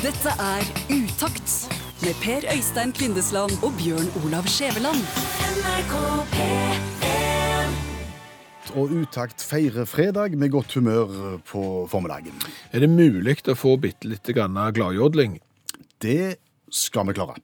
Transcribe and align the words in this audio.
Dette 0.00 0.32
er 0.40 0.64
Utakt 0.92 1.52
med 2.00 2.16
Per 2.22 2.44
Øystein 2.54 2.92
Kvindesland 2.96 3.52
og 3.66 3.74
Bjørn 3.78 4.08
Olav 4.22 4.46
Skjæveland. 4.48 5.02
Og 8.80 8.92
Utakt 9.02 9.42
feirer 9.44 9.84
fredag 9.84 10.36
med 10.38 10.50
godt 10.54 10.74
humør 10.74 11.38
på 11.48 11.62
formiddagen. 11.90 12.32
Er 12.72 12.84
det 12.84 12.90
mulig 12.92 13.36
å 13.50 13.56
få 13.58 13.74
bitte 13.82 14.08
litt 14.08 14.30
grann 14.36 14.56
gladjodling? 14.76 15.38
Det 16.00 16.36
skal 16.72 17.10
vi 17.10 17.16
klare. 17.18 17.36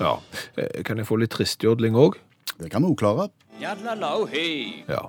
Ja. 0.00 0.14
Eh, 0.56 0.82
Kan 0.86 0.96
jeg 1.02 1.06
få 1.10 1.18
litt 1.20 1.34
tristjodling 1.34 1.98
òg? 1.98 2.16
Det 2.56 2.70
kan 2.72 2.82
vi 2.84 2.92
òg 2.94 2.98
klare. 3.02 3.28
Ja. 4.88 5.04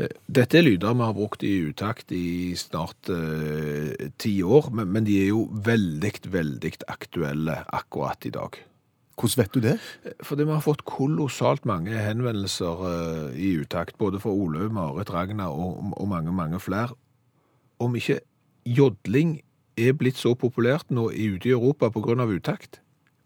Eh, 0.00 0.08
Dette 0.26 0.58
er 0.58 0.66
lyder 0.66 0.94
vi 0.96 1.04
har 1.04 1.16
brukt 1.16 1.44
i 1.44 1.52
utakt 1.68 2.12
i 2.16 2.54
snart 2.56 3.10
eh, 3.12 4.10
ti 4.18 4.38
år, 4.42 4.70
men, 4.72 4.88
men 4.92 5.08
de 5.08 5.18
er 5.20 5.32
jo 5.32 5.46
veldig, 5.52 6.12
veldig 6.32 6.74
aktuelle 6.88 7.62
akkurat 7.68 8.28
i 8.28 8.32
dag. 8.32 8.60
Hvordan 9.12 9.42
vet 9.42 9.54
du 9.54 9.60
det? 9.60 9.76
Fordi 10.24 10.46
vi 10.48 10.54
har 10.54 10.64
fått 10.64 10.86
kolossalt 10.88 11.66
mange 11.68 11.92
henvendelser 11.92 12.84
eh, 12.88 13.36
i 13.36 13.52
utakt, 13.60 13.98
både 14.00 14.20
fra 14.22 14.32
Ole, 14.32 14.70
Marit, 14.72 15.12
Ragnar 15.12 15.52
og, 15.52 15.92
og 15.92 16.08
mange, 16.08 16.32
mange 16.32 16.60
flere. 16.60 16.96
Om 17.82 17.98
ikke 18.00 18.22
jodling 18.64 19.40
er 19.76 19.92
blitt 19.96 20.16
så 20.20 20.34
populært 20.38 20.90
nå 20.92 21.10
ute 21.10 21.48
i 21.48 21.52
Europa 21.52 21.90
av 21.92 22.32
utakt. 22.32 22.80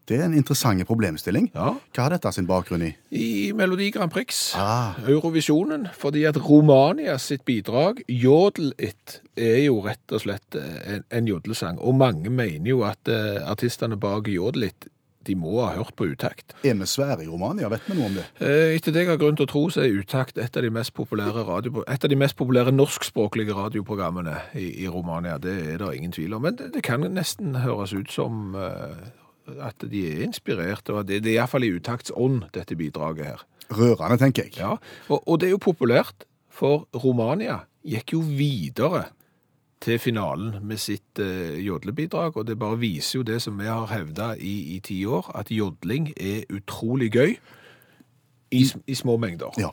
Det 0.07 0.21
er 0.21 0.29
en 0.29 0.37
interessant 0.39 0.85
problemstilling. 0.87 1.49
Ja. 1.55 1.73
Hva 1.95 2.05
har 2.05 2.15
dette 2.15 2.31
sin 2.35 2.47
bakgrunn 2.47 2.85
i? 2.87 2.93
I 3.11 3.53
Melodi 3.59 3.89
Grand 3.95 4.13
Prix. 4.15 4.53
Ah. 4.55 4.95
Eurovisjonen, 5.03 5.89
fordi 5.99 6.23
at 6.29 6.39
Romania 6.39 7.17
sitt 7.19 7.43
bidrag, 7.49 8.05
Jodel 8.07 8.71
It, 8.79 9.21
er 9.37 9.65
jo 9.65 9.81
rett 9.83 10.15
og 10.15 10.23
slett 10.23 10.55
eh, 10.59 10.77
en, 10.95 11.07
en 11.11 11.31
jodelsang. 11.33 11.81
Og 11.83 11.99
mange 11.99 12.31
mener 12.31 12.71
jo 12.71 12.85
at 12.87 13.11
uh, 13.11 13.43
artistene 13.51 13.99
bak 13.99 14.31
Jodel 14.31 14.69
It, 14.71 14.87
de 15.27 15.35
må 15.35 15.57
ha 15.59 15.73
hørt 15.75 15.97
på 15.99 16.07
utakt. 16.13 16.55
Er 16.63 16.79
vi 16.79 16.87
svære 16.87 17.25
i 17.25 17.29
Romania? 17.29 17.67
Vet 17.73 17.89
vi 17.89 17.99
noe 17.99 18.07
om 18.13 18.17
det? 18.21 18.29
Eh, 18.39 18.77
Etter 18.77 18.95
det 18.95 19.03
jeg 19.03 19.11
har 19.11 19.21
grunn 19.21 19.39
til 19.39 19.49
å 19.49 19.51
tro, 19.51 19.65
så 19.75 19.83
er 19.83 19.99
Utakt 19.99 20.39
et 20.39 20.55
av 20.57 20.63
de 20.63 20.71
mest 20.71 20.95
populære, 20.95 21.43
radio, 21.49 21.83
et 21.83 22.07
av 22.07 22.13
de 22.13 22.19
mest 22.23 22.39
populære 22.39 22.71
norskspråklige 22.75 23.57
radioprogrammene 23.59 24.39
i, 24.55 24.69
i 24.85 24.87
Romania. 24.87 25.35
Det 25.43 25.57
er 25.75 25.83
det 25.83 25.93
ingen 25.99 26.15
tvil 26.15 26.39
om. 26.39 26.47
Men 26.47 26.59
det, 26.61 26.71
det 26.77 26.87
kan 26.87 27.03
nesten 27.11 27.59
høres 27.67 27.97
ut 27.97 28.13
som 28.13 28.55
eh, 28.55 29.09
at 29.63 29.85
de 29.91 30.05
er 30.11 30.25
inspirert. 30.27 30.89
Og 30.93 31.07
det, 31.09 31.23
det 31.25 31.35
er 31.35 31.41
iallfall 31.41 31.67
i 31.67 31.75
utakts 31.77 32.15
ånd, 32.15 32.45
dette 32.55 32.79
bidraget 32.79 33.33
her. 33.33 33.45
Rørende, 33.77 34.19
tenker 34.21 34.47
jeg. 34.47 34.57
Ja, 34.61 34.77
og, 35.09 35.23
og 35.27 35.41
det 35.41 35.51
er 35.51 35.57
jo 35.57 35.63
populært, 35.63 36.27
for 36.57 36.87
Romania 36.97 37.65
gikk 37.87 38.15
jo 38.17 38.23
videre 38.25 39.07
til 39.85 39.99
finalen 40.01 40.57
med 40.67 40.81
sitt 40.81 41.21
eh, 41.21 41.59
jodlebidrag, 41.61 42.37
og 42.37 42.47
det 42.49 42.59
bare 42.59 42.79
viser 42.81 43.21
jo 43.21 43.27
det 43.27 43.43
som 43.45 43.59
vi 43.61 43.69
har 43.69 43.91
hevda 43.93 44.33
i, 44.39 44.77
i 44.77 44.81
ti 44.81 45.03
år, 45.05 45.29
at 45.37 45.53
jodling 45.53 46.09
er 46.17 46.47
utrolig 46.55 47.11
gøy 47.13 47.37
i, 48.57 48.63
i 48.87 48.95
små 48.95 49.17
mengder. 49.21 49.53
Ja. 49.61 49.71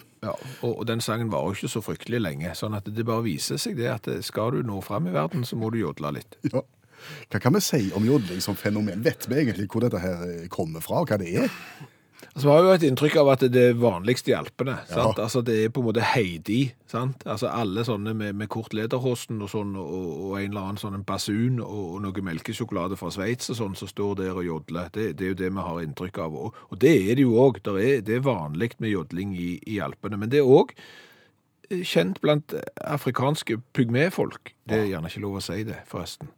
og, 0.61 0.79
og 0.79 0.87
den 0.87 1.01
sangen 1.01 1.31
var 1.31 1.45
jo 1.45 1.55
ikke 1.55 1.71
så 1.71 1.81
fryktelig 1.85 2.21
lenge, 2.21 2.53
sånn 2.57 2.75
at 2.77 2.89
det 2.89 3.05
bare 3.07 3.25
viser 3.25 3.61
seg 3.61 3.77
det 3.79 3.89
at 3.93 4.09
eh, 4.11 4.21
skal 4.25 4.57
du 4.57 4.63
nå 4.67 4.81
fram 4.85 5.07
i 5.07 5.15
verden, 5.15 5.47
så 5.47 5.59
må 5.59 5.71
du 5.73 5.79
jodle 5.81 6.17
litt. 6.19 6.37
Ja. 6.51 6.65
Hva 7.31 7.41
kan 7.43 7.55
vi 7.55 7.63
si 7.63 7.81
om 7.97 8.05
jodling 8.07 8.43
som 8.43 8.57
fenomen? 8.59 9.03
Vet 9.05 9.27
vi 9.29 9.41
egentlig 9.41 9.69
hvor 9.71 9.85
dette 9.85 10.01
her 10.03 10.23
eh, 10.27 10.45
kommer 10.53 10.83
fra, 10.83 11.03
og 11.03 11.11
hva 11.11 11.19
det 11.21 11.33
er? 11.45 11.51
Altså, 12.33 12.47
vi 12.47 12.53
har 12.53 12.63
jo 12.63 12.71
et 12.73 12.83
inntrykk 12.87 13.15
av 13.21 13.29
at 13.33 13.43
det 13.53 13.61
er 13.61 13.75
vanligst 13.77 14.29
i 14.31 14.33
Alpene. 14.33 14.79
Sant? 14.89 15.19
Ja. 15.19 15.25
Altså, 15.25 15.43
det 15.45 15.57
er 15.59 15.73
på 15.73 15.83
en 15.83 15.87
måte 15.89 16.05
Heidi. 16.13 16.73
Sant? 16.89 17.21
Altså, 17.29 17.49
alle 17.51 17.83
sånne 17.85 18.15
med, 18.17 18.33
med 18.39 18.49
kort 18.53 18.73
lederhosten 18.73 19.41
og 19.43 19.51
sånn, 19.51 19.75
og, 19.77 20.07
og 20.29 20.33
en 20.39 20.47
eller 20.47 20.63
annen 20.63 20.81
sånn 20.81 20.97
en 20.97 21.05
basun 21.05 21.61
og, 21.61 21.83
og 21.93 22.01
noe 22.05 22.25
melkesjokolade 22.25 22.97
fra 22.97 23.11
Sveits 23.13 23.53
og 23.53 23.59
sånn, 23.59 23.77
som 23.77 23.91
står 23.91 24.17
der 24.23 24.33
og 24.33 24.47
jodler. 24.47 24.89
Det, 24.95 25.11
det 25.19 25.27
er 25.27 25.33
jo 25.35 25.39
det 25.43 25.53
vi 25.53 25.69
har 25.69 25.85
inntrykk 25.85 26.21
av. 26.25 26.37
Og, 26.47 26.61
og 26.69 26.81
det 26.81 26.95
er 27.03 27.19
det 27.19 27.27
jo 27.27 27.37
òg. 27.43 27.61
Det 27.63 28.17
er 28.17 28.25
vanlig 28.25 28.73
med 28.79 28.95
jodling 28.95 29.35
i, 29.37 29.51
i 29.69 29.81
Alpene. 29.83 30.17
Men 30.17 30.33
det 30.33 30.41
er 30.41 30.53
òg 30.57 30.73
kjent 31.85 32.17
blant 32.21 32.53
afrikanske 32.81 33.59
pygmefolk. 33.77 34.55
Det 34.69 34.79
er 34.79 34.89
gjerne 34.89 35.09
ikke 35.09 35.23
lov 35.23 35.37
å 35.39 35.43
si 35.43 35.61
det, 35.67 35.83
forresten. 35.89 36.33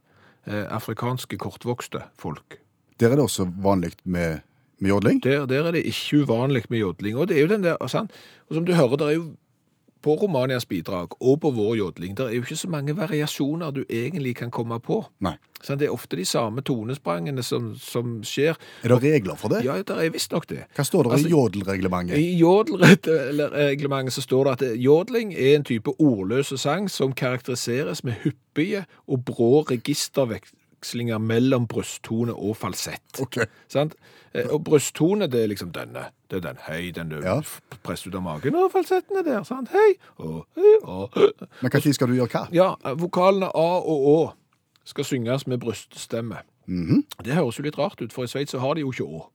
Eh, 0.46 0.66
afrikanske 0.70 1.38
kortvokste 1.42 2.04
folk. 2.22 2.60
Der 3.00 3.10
er 3.10 3.18
det 3.18 3.26
også 3.26 3.48
vanlig 3.64 3.96
med, 4.04 4.40
med 4.80 4.90
jodling. 4.90 5.24
Der, 5.24 5.46
der 5.50 5.64
er 5.64 5.72
det 5.72 5.86
ikke 5.86 6.22
uvanlig 6.22 6.64
med 6.70 6.80
jodling. 6.80 7.18
Og 7.18 7.28
det 7.28 7.38
er 7.38 7.42
jo 7.42 7.48
den 7.48 7.64
der, 7.64 7.88
sant? 7.88 8.12
Og 8.50 8.56
som 8.56 8.66
du 8.66 8.74
hører, 8.74 8.96
det 8.96 9.08
er 9.08 9.18
jo 9.18 9.26
på 10.06 10.14
Romanias 10.22 10.68
bidrag 10.70 11.16
og 11.20 11.40
på 11.42 11.52
vår 11.56 11.76
jodling, 11.80 12.14
det 12.18 12.28
er 12.28 12.38
jo 12.38 12.46
ikke 12.46 12.60
så 12.60 12.70
mange 12.70 12.94
variasjoner 12.98 13.74
du 13.74 13.84
egentlig 13.90 14.36
kan 14.38 14.52
komme 14.54 14.78
på. 14.84 15.02
Nei. 15.26 15.36
Sånn, 15.66 15.80
Det 15.82 15.88
er 15.88 15.94
ofte 15.96 16.18
de 16.20 16.26
samme 16.30 16.62
tonesprangene 16.62 17.42
som, 17.44 17.72
som 17.80 18.20
skjer. 18.28 18.58
Er 18.86 18.94
det 18.94 19.00
regler 19.02 19.40
for 19.40 19.50
det? 19.50 19.64
Ja, 19.66 19.80
det 19.82 19.96
er 19.98 20.12
visstnok 20.14 20.46
det. 20.52 20.66
Hva 20.78 20.86
står 20.86 21.08
det 21.08 21.16
Altså, 21.16 21.32
i 21.32 21.34
jodelreglementet? 21.34 22.20
I 22.22 22.36
jodelreglementet 22.38 24.14
så 24.14 24.22
står 24.22 24.52
det 24.52 24.54
at 24.54 24.78
jodling 24.84 25.34
er 25.34 25.56
en 25.56 25.66
type 25.66 25.96
ordløse 25.98 26.60
sang 26.62 26.90
som 26.92 27.16
karakteriseres 27.18 28.04
med 28.06 28.20
hyppige 28.26 28.86
og 29.08 29.26
brå 29.26 29.66
registervekslinger 30.86 31.18
mellom 31.20 31.68
brysttone 31.68 32.34
og 32.34 32.56
falsett. 32.58 33.20
Ok. 33.22 33.38
Sant? 33.68 33.96
Eh, 34.34 34.46
Og 34.52 34.64
brysttone, 34.64 35.28
det 35.28 35.44
er 35.44 35.48
liksom 35.48 35.72
denne. 35.72 36.10
Det 36.30 36.38
er 36.38 36.54
den 36.54 36.58
høy, 36.68 36.92
den 36.92 37.10
du 37.10 37.22
Ja. 37.22 37.42
presser 37.84 38.10
ut 38.10 38.16
av 38.16 38.22
magen, 38.22 38.56
og 38.56 38.72
falsetten 38.72 39.18
er 39.18 39.24
der, 39.24 39.44
sant? 39.44 39.70
Hei, 39.70 39.96
og, 40.18 40.46
hei, 40.56 40.78
og, 40.84 41.10
Men 41.62 41.72
hva 41.72 41.94
skal 41.94 42.08
du 42.08 42.14
gjøre 42.14 42.28
hva? 42.30 42.48
Ja, 42.52 42.76
vokalene 42.96 43.46
A 43.56 43.80
og 43.80 44.08
Å 44.08 44.34
skal 44.84 45.04
synges 45.04 45.48
med 45.48 45.60
bryststemme. 45.60 46.38
Mhm. 46.68 47.04
Det 47.24 47.34
høres 47.34 47.58
jo 47.58 47.64
litt 47.64 47.78
rart 47.78 48.02
ut, 48.02 48.12
for 48.14 48.24
i 48.24 48.28
Sveits 48.28 48.52
så 48.52 48.60
har 48.60 48.74
de 48.76 48.82
jo 48.82 48.92
ikke 48.92 49.06
Å. 49.08 49.30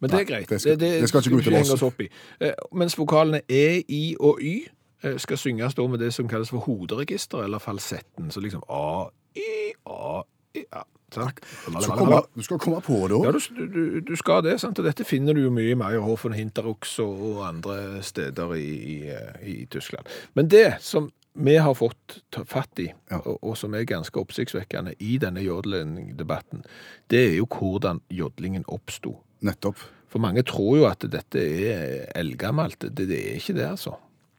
Men 0.00 0.10
det 0.10 0.20
er 0.20 0.24
greit. 0.24 0.48
det 0.48 0.60
skal- 0.60 0.76
det 0.78 1.08
skal 1.08 1.20
ikke 1.22 1.50
gå 1.50 1.72
oss. 1.72 1.82
opp 1.82 2.00
i. 2.00 2.08
Eh, 2.40 2.52
Mens 2.72 2.94
vokalene 2.96 3.42
E, 3.48 3.82
I 3.88 4.16
og 4.20 4.38
Y 4.40 4.66
eh, 5.02 5.16
skal 5.18 5.36
synges 5.36 5.74
da 5.74 5.86
med 5.86 5.98
det 6.00 6.14
som 6.14 6.28
kalles 6.28 6.48
for 6.50 6.58
hoderegister, 6.60 7.38
eller 7.44 7.58
falsetten. 7.58 8.30
Så 8.30 8.40
liksom 8.40 8.62
A, 8.70 9.08
I, 9.36 9.67
A, 9.86 10.22
I, 10.54 10.64
ja. 10.66 10.82
Sant? 11.14 11.38
Du 11.64 11.78
skal 11.80 11.96
komme, 11.96 12.18
du 12.36 12.42
skal 12.44 12.58
komme 12.60 12.80
på 12.84 12.96
det 13.08 13.18
Ja, 13.24 13.30
du, 13.32 13.66
du, 13.72 14.00
du 14.04 14.16
skal 14.20 14.42
det, 14.44 14.58
sant? 14.60 14.78
og 14.78 14.84
dette 14.84 15.06
finner 15.08 15.32
du 15.32 15.40
jo 15.46 15.50
mye 15.54 15.70
i 15.72 15.78
Meyerhofen, 15.78 16.34
Hinterux 16.36 16.98
og, 17.00 17.38
andre 17.48 18.02
steder 18.04 18.52
i, 18.58 18.66
i, 18.76 18.96
eh, 19.14 19.38
i 19.40 19.54
Tyskland. 19.72 20.04
Men 20.36 20.50
det 20.52 20.74
som 20.84 21.08
vi 21.38 21.54
har 21.56 21.72
fått 21.78 22.18
fatt 22.50 22.80
i, 22.82 22.90
Ja. 23.10 23.22
og, 23.24 23.38
og 23.40 23.56
som 23.56 23.72
er 23.74 23.86
ganske 23.88 24.20
oppsiktsvekkende 24.20 24.96
i 25.00 25.16
denne 25.22 25.40
jodling-debatten, 25.40 26.64
det 27.08 27.22
er 27.30 27.36
jo 27.38 27.46
hvordan 27.46 28.02
jodlingen 28.10 28.66
oppsto. 28.68 29.14
Nettopp. 29.40 29.78
For 30.12 30.18
mange 30.18 30.42
tror 30.42 30.76
jo 30.80 30.86
at 30.90 31.04
dette 31.08 31.38
er 31.38 32.04
eldgammelt. 32.18 32.80
Det, 32.84 33.06
det 33.08 33.18
er 33.30 33.38
ikke 33.40 33.54
det, 33.56 33.68
altså. 33.70 33.94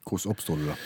Hvordan 0.05 0.35
oppstår 0.35 0.57
det 0.61 0.69
da? 0.73 0.77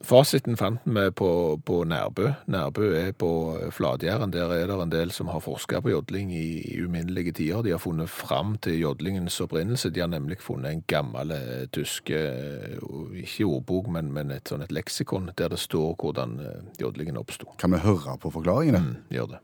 Fasiten 0.00 0.56
fant 0.56 0.80
vi 0.88 1.02
på, 1.12 1.60
på 1.64 1.82
Nærbø. 1.84 2.30
Nærbø 2.48 2.86
er 2.96 3.12
på 3.12 3.58
Flatjæren. 3.70 4.32
Der 4.32 4.48
er 4.48 4.66
det 4.66 4.78
en 4.82 4.92
del 4.92 5.10
som 5.12 5.28
har 5.28 5.42
forska 5.44 5.80
på 5.80 5.90
jodling 5.90 6.32
i, 6.32 6.62
i 6.72 6.80
uminnelige 6.84 7.32
tider. 7.32 7.62
De 7.62 7.70
har 7.70 7.78
funnet 7.78 8.08
fram 8.08 8.56
til 8.58 8.78
jodlingens 8.80 9.40
opprinnelse. 9.40 9.90
De 9.90 10.00
har 10.00 10.08
nemlig 10.08 10.38
funnet 10.40 10.72
en 10.72 10.82
gammel 10.86 11.30
eh, 11.36 11.66
tysk 11.72 12.10
eh, 12.10 12.80
Ikke 13.12 13.44
ordbok, 13.44 13.90
men, 13.92 14.08
men 14.12 14.32
et 14.32 14.48
sånn 14.48 14.64
et 14.64 14.72
leksikon 14.72 15.30
der 15.36 15.52
det 15.52 15.60
står 15.60 15.92
hvordan 16.00 16.38
eh, 16.40 16.64
jodlingen 16.80 17.20
oppsto. 17.20 17.52
Kan 17.60 17.76
vi 17.76 17.82
høre 17.84 18.16
på 18.22 18.32
forklaringene? 18.32 18.80
Mm, 18.80 18.96
gjør 19.12 19.34
det. 19.34 19.42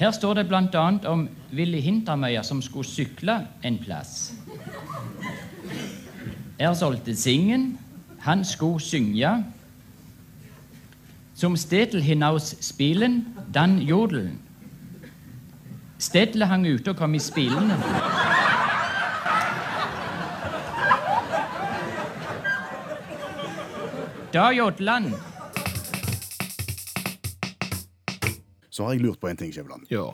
Her 0.00 0.14
står 0.16 0.40
det 0.40 0.46
bl.a. 0.48 0.86
om 1.10 1.28
Willy 1.52 1.80
Hintermøyer 1.84 2.42
som 2.46 2.62
skulle 2.62 2.88
sykle 2.88 3.42
en 3.66 3.78
plass. 3.82 4.32
Er 6.58 6.72
solgte 6.74 7.16
Singen. 7.16 7.76
Han 8.24 8.44
skulle 8.44 8.80
synge. 8.80 9.36
Som 11.38 11.56
Stedel 11.56 12.02
hinaus 12.02 12.56
spilen, 12.60 13.38
dann 13.54 13.78
jodeln. 13.78 14.40
Stedle 15.98 16.48
hang 16.50 16.64
ute 16.66 16.90
og 16.90 16.96
kom 16.98 17.14
i 17.14 17.20
spilene. 17.22 17.76
Da 24.34 24.48
jodla 24.50 24.98
han. 24.98 25.06
Så 28.70 28.88
har 28.88 28.92
jeg 28.96 29.06
lurt 29.06 29.22
på 29.22 29.30
en 29.30 29.38
ting, 29.38 29.54
Skjæveland. 29.54 29.86
Ja. 29.94 30.10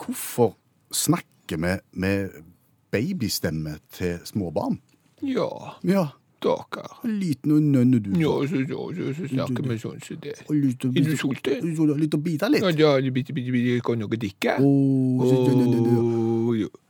Hvorfor 0.00 0.56
snakker 0.92 1.60
vi 1.60 1.76
med 1.92 2.40
babystemme 2.90 3.76
til 3.92 4.16
små 4.24 4.48
barn? 4.50 4.80
Ja, 5.20 5.76
Ja, 5.84 6.08
dere. 6.44 6.84
liten 7.08 7.54
og 7.56 7.62
nønne 7.64 7.98
du. 8.04 8.10
Ja, 8.20 8.34
så, 8.48 8.60
så, 8.68 8.78
så, 8.96 9.04
så 9.18 9.28
snakker 9.32 9.62
vi 9.70 9.76
sånn 9.82 10.00
som 10.04 10.20
det. 10.22 10.34
Og 10.46 10.52
lyst 10.60 10.78
til 10.84 10.90
å 10.90 10.92
Er 11.00 11.04
du 11.08 11.14
sulten? 11.20 11.72
Har 11.80 12.18
å 12.18 12.22
bite 12.28 12.46
litt? 12.52 12.64
Ja, 12.78 12.90
ja, 13.00 13.12
bitte, 13.14 13.32
bitte, 13.36 13.50
bitte, 13.54 13.78
kan 13.86 13.96
noe 14.04 14.16
dikke? 14.20 14.52
Ja. 14.60 14.66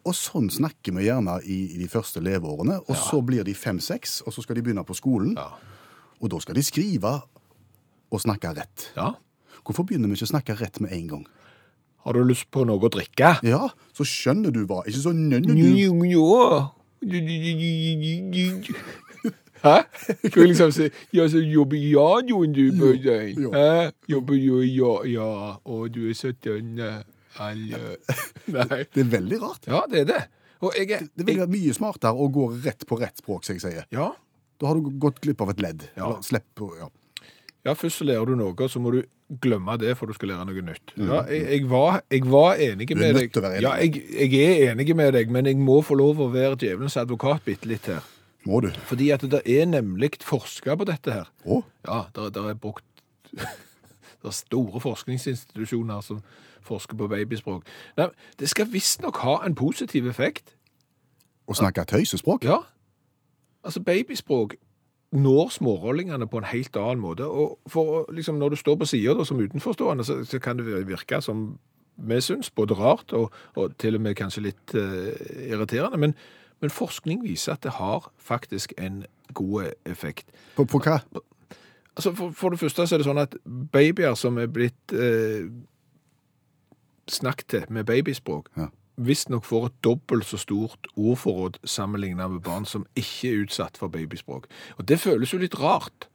Og 0.05 0.13
sånn 0.19 0.51
snakker 0.53 0.93
vi 0.99 1.07
gjerne 1.07 1.39
i, 1.49 1.59
i 1.75 1.77
de 1.81 1.87
første 1.89 2.21
leveårene, 2.21 2.77
og 2.85 2.97
så 2.99 3.23
blir 3.25 3.45
de 3.47 3.55
fem-seks, 3.57 4.19
og 4.27 4.35
så 4.37 4.41
skal 4.45 4.59
de 4.59 4.63
begynne 4.67 4.85
på 4.85 4.97
skolen, 4.99 5.33
Ja. 5.39 5.47
og 6.21 6.27
da 6.35 6.39
skal 6.45 6.55
de 6.59 6.65
skrive 6.67 7.13
og 8.13 8.19
snakke 8.21 8.53
rett. 8.59 8.91
Ja. 8.99 9.15
Hvorfor 9.65 9.85
begynner 9.89 10.09
vi 10.13 10.19
ikke 10.19 10.29
å 10.29 10.33
snakke 10.35 10.59
rett 10.61 10.77
med 10.85 10.93
en 10.93 11.07
gang? 11.09 11.25
Har 12.05 12.13
du 12.13 12.21
lyst 12.29 12.51
på 12.53 12.67
noe 12.69 12.77
å 12.85 12.91
drikke? 12.93 13.31
Ja, 13.49 13.63
så 13.97 14.05
skjønner 14.05 14.53
du 14.53 14.67
hva. 14.69 14.83
Ikke 14.85 15.01
så 15.07 15.13
nønner 15.17 15.41
du. 15.41 15.49
Hæ? 19.65 19.77
Skal 20.29 20.43
vi 20.43 20.47
liksom 20.51 20.73
si 20.77 20.89
Ja, 21.17 21.27
så 21.29 21.41
jobber 21.41 21.77
i 21.79 21.95
radioen 21.97 22.53
du, 22.53 22.65
på 22.79 22.93
deg? 23.01 23.39
Hæ? 23.55 23.91
Jobber 24.11 24.39
jo 24.39 24.61
ja, 24.63 24.95
ja, 25.09 25.29
og 25.65 25.95
du 25.95 26.05
er 26.11 26.19
så 26.19 26.35
tynn. 26.37 26.81
Alle 27.41 27.81
Nei. 28.55 28.83
Det 28.93 29.07
er 29.07 29.13
veldig 29.17 29.41
rart. 29.43 29.71
Ja, 29.71 29.85
det 29.91 30.05
er 30.05 30.11
det. 30.13 30.25
Og 30.65 30.77
jeg 30.79 30.93
er 30.97 31.09
Det 31.17 31.27
vil 31.27 31.41
være 31.41 31.53
mye 31.53 31.73
smartere 31.77 32.15
å 32.15 32.29
gå 32.33 32.51
rett 32.67 32.85
på 32.89 33.01
rett 33.01 33.19
språk, 33.21 33.47
som 33.47 33.57
jeg 33.57 33.65
sier. 33.65 33.89
Ja. 33.95 34.13
Da 34.61 34.71
har 34.71 34.79
du 34.79 34.93
gått 35.01 35.19
glipp 35.25 35.43
av 35.43 35.51
et 35.55 35.65
ledd. 35.65 35.89
Ja. 35.97 36.13
Eller 36.13 36.23
slipp 36.27 36.63
å 36.65 36.71
ja. 36.79 36.93
Ja, 37.65 37.73
først 37.73 38.03
så 38.03 38.05
lærer 38.05 38.29
du 38.29 38.37
noe, 38.37 38.67
så 38.69 38.81
må 38.83 38.91
du 38.93 38.99
glemme 39.41 39.79
det 39.81 39.95
for 39.97 40.11
du 40.11 40.13
skal 40.17 40.35
lære 40.35 40.45
noe 40.51 40.65
nytt. 40.67 40.93
Ja, 41.01 41.23
jeg, 41.33 41.47
jeg, 41.49 41.69
var, 41.71 42.03
jeg 42.13 42.27
var 42.29 42.61
enig 42.61 42.91
er 42.93 42.99
nødt 43.01 43.33
til 43.33 43.41
å 43.41 43.45
være 43.47 43.57
enig. 43.57 43.65
Ja, 43.65 43.73
jeg, 43.81 44.03
jeg 44.37 44.43
er 44.45 44.75
enig 44.75 44.97
med 44.99 45.15
deg, 45.17 45.33
men 45.33 45.49
jeg 45.49 45.57
må 45.57 45.79
få 45.87 45.97
lov 45.97 46.21
å 46.21 46.29
være 46.35 46.59
djevelens 46.61 46.99
advokat 47.01 47.41
bitte 47.49 47.71
litt 47.71 47.89
her. 47.89 48.05
Må 48.45 48.61
du? 48.61 48.71
Fordi 48.89 49.11
at 49.11 49.21
det 49.21 49.43
er 49.49 49.67
nemlig 49.67 50.11
forska 50.23 50.77
på 50.77 50.87
dette 50.89 51.13
her. 51.13 51.31
Å? 51.45 51.63
Ja, 51.87 52.01
der, 52.17 52.33
der 52.35 52.51
er 52.53 52.59
brukt 52.59 52.85
Det 54.25 54.31
er 54.31 54.37
store 54.37 54.81
forskningsinstitusjoner 54.81 56.01
som 56.01 56.23
forsker 56.65 56.97
på 56.97 57.09
babyspråk. 57.13 57.67
Nei, 57.99 58.07
det 58.41 58.49
skal 58.49 58.71
visstnok 58.73 59.19
ha 59.21 59.35
en 59.45 59.53
positiv 59.55 60.09
effekt. 60.09 60.55
Å 61.45 61.57
snakke 61.59 61.85
tøysespråk? 61.85 62.47
Ja. 62.49 62.63
Altså, 63.65 63.83
babyspråk 63.85 64.55
når 65.13 65.53
smårollingene 65.59 66.27
på 66.27 66.41
en 66.41 66.49
helt 66.49 66.77
annen 66.77 67.03
måte. 67.05 67.27
Og 67.29 67.59
for, 67.69 68.09
liksom, 68.13 68.41
når 68.41 68.55
du 68.55 68.57
står 68.57 68.79
på 68.81 68.89
sida 68.89 69.25
som 69.25 69.41
utenforstående, 69.41 70.05
så, 70.05 70.23
så 70.25 70.41
kan 70.41 70.59
det 70.59 70.87
virke 70.89 71.21
som 71.21 71.59
vi 71.97 72.21
syns, 72.21 72.51
både 72.51 72.75
rart 72.75 73.13
og, 73.13 73.33
og 73.55 73.77
til 73.79 73.95
og 73.95 74.03
med 74.03 74.17
kanskje 74.19 74.49
litt 74.49 74.75
uh, 74.75 75.13
irriterende. 75.47 76.01
Men, 76.01 76.17
men 76.65 76.73
forskning 76.73 77.21
viser 77.27 77.53
at 77.59 77.63
det 77.67 77.77
har 77.77 78.09
faktisk 78.17 78.73
en 78.81 79.03
god 79.37 79.71
effekt. 79.85 80.33
På, 80.57 80.65
på 80.65 80.81
hva? 80.85 80.99
Altså, 81.95 82.11
for, 82.17 82.33
for 82.35 82.51
det 82.55 82.59
første 82.59 82.87
så 82.89 82.97
er 82.97 83.03
det 83.03 83.07
sånn 83.07 83.21
at 83.23 83.37
babyer 83.73 84.17
som 84.19 84.39
er 84.43 84.49
blitt 84.51 84.95
eh, 84.97 85.45
snakket 87.11 87.47
til 87.53 87.65
med 87.69 87.85
babyspråk, 87.87 88.49
Ja. 88.57 88.67
visstnok 88.97 89.45
får 89.45 89.67
et 89.67 89.77
dobbelt 89.85 90.25
så 90.27 90.39
stort 90.39 90.87
ordforråd 90.97 91.61
sammenlignet 91.67 92.31
med 92.31 92.41
barn 92.47 92.65
som 92.65 92.87
ikke 92.97 93.31
er 93.33 93.45
utsatt 93.45 93.77
for 93.77 93.89
babyspråk. 93.89 94.47
Og 94.79 94.89
det 94.89 95.01
føles 95.03 95.33
jo 95.35 95.39
litt 95.39 95.59
rart. 95.61 96.09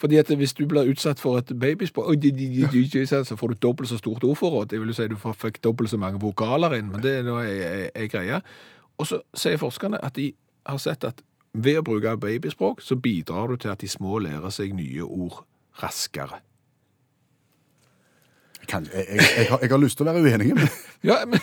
Fordi 0.00 0.16
at 0.16 0.30
hvis 0.32 0.54
du 0.56 0.62
blir 0.66 0.88
utsatt 0.88 1.20
for 1.20 1.36
et 1.38 1.50
babyspråk, 1.60 2.14
så 3.26 3.36
får 3.36 3.48
du 3.48 3.54
dobbelt 3.60 3.88
så 3.90 3.98
stort 4.00 4.24
ordforråd. 4.24 4.70
Det 4.70 4.80
vil 4.80 4.94
si 4.96 5.08
du 5.08 5.16
fikk 5.16 5.60
dobbelt 5.64 5.90
så 5.92 5.98
mange 6.00 6.20
vokaler 6.22 6.78
inn, 6.78 6.88
men 6.92 7.02
det 7.04 7.18
er 7.18 7.22
nå 7.26 7.36
ei 7.44 8.06
greie. 8.08 8.40
Og 9.00 9.08
så 9.08 9.22
sier 9.36 9.60
forskerne 9.60 10.00
at 10.04 10.16
de 10.18 10.30
har 10.68 10.80
sett 10.82 11.06
at 11.08 11.22
ved 11.56 11.80
å 11.80 11.84
bruke 11.86 12.12
babyspråk, 12.20 12.82
så 12.84 12.94
bidrar 13.00 13.50
du 13.50 13.56
til 13.58 13.72
at 13.72 13.80
de 13.82 13.88
små 13.90 14.20
lærer 14.22 14.52
seg 14.54 14.74
nye 14.76 15.02
ord 15.02 15.42
raskere. 15.82 16.42
Kan, 18.68 18.86
jeg, 18.92 19.06
jeg, 19.08 19.24
jeg, 19.36 19.46
har, 19.48 19.62
jeg 19.64 19.72
har 19.72 19.80
lyst 19.82 19.98
til 19.98 20.06
å 20.06 20.12
være 20.12 20.22
uenig, 20.22 20.52
men 20.54 20.68
Ja, 21.08 21.24
men 21.26 21.40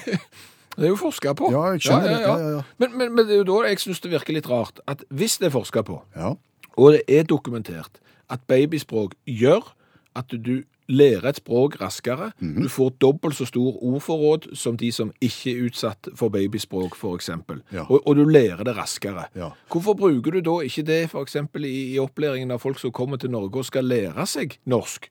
det 0.78 0.86
er 0.86 0.92
jo 0.94 1.00
forska 1.02 1.34
på. 1.36 1.50
Ja, 1.52 1.64
jeg 1.74 1.84
skjønner. 1.88 2.12
Ja, 2.14 2.20
ja, 2.38 2.52
ja. 2.60 2.62
Men, 2.80 2.94
men, 2.94 3.16
men 3.18 3.26
det 3.26 3.36
er 3.36 3.42
jo 3.42 3.48
da 3.50 3.64
jeg 3.68 3.82
syns 3.82 4.00
det 4.04 4.14
virker 4.14 4.38
litt 4.38 4.48
rart 4.48 4.80
at 4.88 5.02
hvis 5.10 5.40
det 5.42 5.50
er 5.50 5.56
forska 5.58 5.84
på, 5.88 5.98
ja. 6.16 6.36
og 6.78 6.94
det 6.96 7.02
er 7.10 7.28
dokumentert 7.28 8.00
at 8.32 8.46
babyspråk 8.48 9.18
gjør 9.26 9.74
at 10.18 10.32
du 10.32 10.62
lærer 10.90 11.26
et 11.30 11.36
språk 11.36 11.82
raskere, 11.82 12.32
Mhm. 12.40 12.64
du 12.64 12.70
får 12.70 12.90
dobbelt 13.02 13.36
så 13.36 13.46
stor 13.46 13.84
ordforråd 13.84 14.56
som 14.56 14.78
de 14.78 14.92
som 14.92 15.12
ikke 15.22 15.52
er 15.52 15.66
utsatt 15.68 16.08
for 16.16 16.30
babyspråk, 16.30 16.96
f.eks., 16.96 17.30
Ja. 17.74 17.84
og, 17.90 18.08
og 18.08 18.16
du 18.16 18.24
lærer 18.26 18.64
det 18.64 18.78
raskere. 18.78 19.26
Ja. 19.36 19.50
Hvorfor 19.72 19.94
bruker 19.94 20.32
du 20.32 20.40
da 20.40 20.60
ikke 20.64 20.86
det 20.86 21.10
f.eks. 21.12 21.36
I, 21.36 21.94
i 21.96 22.00
opplæringen 22.00 22.52
av 22.52 22.60
folk 22.60 22.80
som 22.80 22.92
kommer 22.92 23.18
til 23.18 23.30
Norge 23.32 23.58
og 23.58 23.66
skal 23.66 23.84
lære 23.84 24.26
seg 24.28 24.58
norsk? 24.66 25.10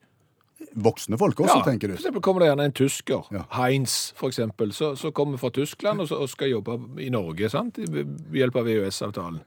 Voksne 0.74 1.18
folk 1.18 1.40
også, 1.40 1.62
tenker 1.64 1.88
For 1.88 1.96
du. 1.96 2.00
eksempel 2.00 2.22
kommer 2.22 2.42
det 2.42 2.48
gjerne 2.50 2.64
en 2.68 2.72
tysker, 2.76 3.28
Ja. 3.32 3.44
Heinz 3.56 4.12
for 4.16 4.28
eksempel, 4.28 4.72
så, 4.72 4.94
så 4.96 5.10
kommer 5.10 5.38
fra 5.40 5.50
Tyskland 5.50 6.00
og, 6.00 6.08
så, 6.08 6.18
og 6.20 6.28
skal 6.28 6.50
jobbe 6.50 6.78
i 7.00 7.08
Norge, 7.08 7.48
sant? 7.52 7.78
Ved 7.78 8.06
hjelp 8.34 8.56
av 8.56 8.68
EØS-avtalen. 8.68 9.40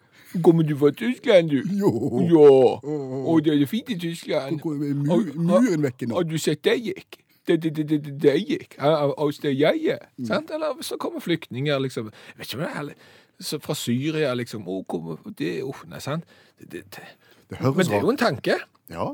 Kommer 0.45 0.63
du 0.63 0.75
fra 0.77 0.92
Tyskland, 0.92 1.50
du? 1.50 1.63
Jo. 1.74 1.89
Ja. 2.30 2.50
Og 3.30 3.44
det 3.45 3.56
er 3.62 3.66
fint 3.69 3.89
i 3.89 3.98
Tyskland. 3.98 4.62
Muren 4.63 5.83
vekk 5.83 6.06
nå? 6.07 6.16
Har 6.16 6.27
du 6.30 6.38
sett 6.38 6.63
det 6.63 6.77
gikk? 6.86 7.21
Det, 7.50 7.57
det, 7.63 7.88
det, 7.89 7.98
det, 8.21 8.36
gikk. 8.45 8.75
Hos 9.18 9.39
det 9.42 9.56
jeg 9.57 9.88
er. 9.95 10.04
Sant? 10.27 10.51
Eller 10.54 10.77
så 10.86 11.00
kommer 11.01 11.24
flyktninger, 11.24 11.80
liksom. 11.81 12.12
Jeg 12.36 12.38
vet 12.38 12.54
ikke 12.54 12.60
om 12.62 12.92
det 12.92 12.98
er 13.56 13.63
fra 13.63 13.74
Syria, 13.74 14.36
liksom. 14.38 14.68
Å, 14.69 14.83
kommer 14.86 15.18
det 15.39 15.63
Uff, 15.66 15.81
nei, 15.89 16.01
sant? 16.04 16.27
Det, 16.60 16.83
det, 16.94 17.07
det. 17.50 17.57
Høres 17.57 17.80
Men 17.80 17.89
det 17.89 17.98
er 17.98 18.06
jo 18.06 18.13
en 18.13 18.21
tanke. 18.21 18.60
Ja. 18.94 19.07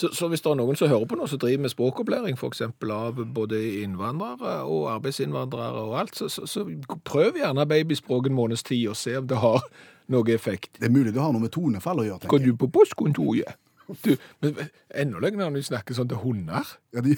Så, 0.00 0.08
så 0.16 0.30
hvis 0.32 0.40
det 0.40 0.48
er 0.48 0.56
noen 0.56 0.78
som 0.80 0.88
hører 0.88 1.04
på 1.10 1.16
nå, 1.18 1.26
som 1.28 1.40
driver 1.42 1.60
med 1.66 1.72
språkopplæring, 1.74 2.38
f.eks. 2.38 2.62
av 2.94 3.18
både 3.36 3.58
innvandrere 3.82 4.62
og 4.64 4.86
arbeidsinnvandrere 4.94 5.82
og 5.90 5.96
alt, 6.00 6.16
så, 6.16 6.30
så, 6.32 6.46
så 6.48 6.64
prøv 7.04 7.36
gjerne 7.36 7.66
babyspråk 7.68 8.30
en 8.30 8.38
måneds 8.38 8.64
tid 8.64 8.86
og 8.88 8.96
se 8.96 9.18
om 9.20 9.28
det 9.28 9.40
har 9.42 9.66
noe 10.10 10.32
effekt. 10.32 10.72
Det 10.80 10.88
er 10.88 10.94
mulig 10.94 11.12
det 11.12 11.20
har 11.20 11.34
noe 11.36 11.44
med 11.44 11.52
tonefall 11.52 12.00
å 12.00 12.06
gjøre, 12.06 12.22
Går 12.24 12.38
tenker 12.40 12.48
jeg. 12.48 12.56
du 12.56 12.62
på 12.64 12.70
postkontoret? 12.78 13.60
Du, 14.06 14.12
men 14.40 14.56
enda 14.94 15.20
lenger 15.20 15.42
når 15.42 15.58
de 15.58 15.66
snakker 15.66 15.96
sånn 15.98 16.08
til 16.10 16.20
hunder. 16.22 16.72
Ja, 16.94 17.02
de, 17.04 17.16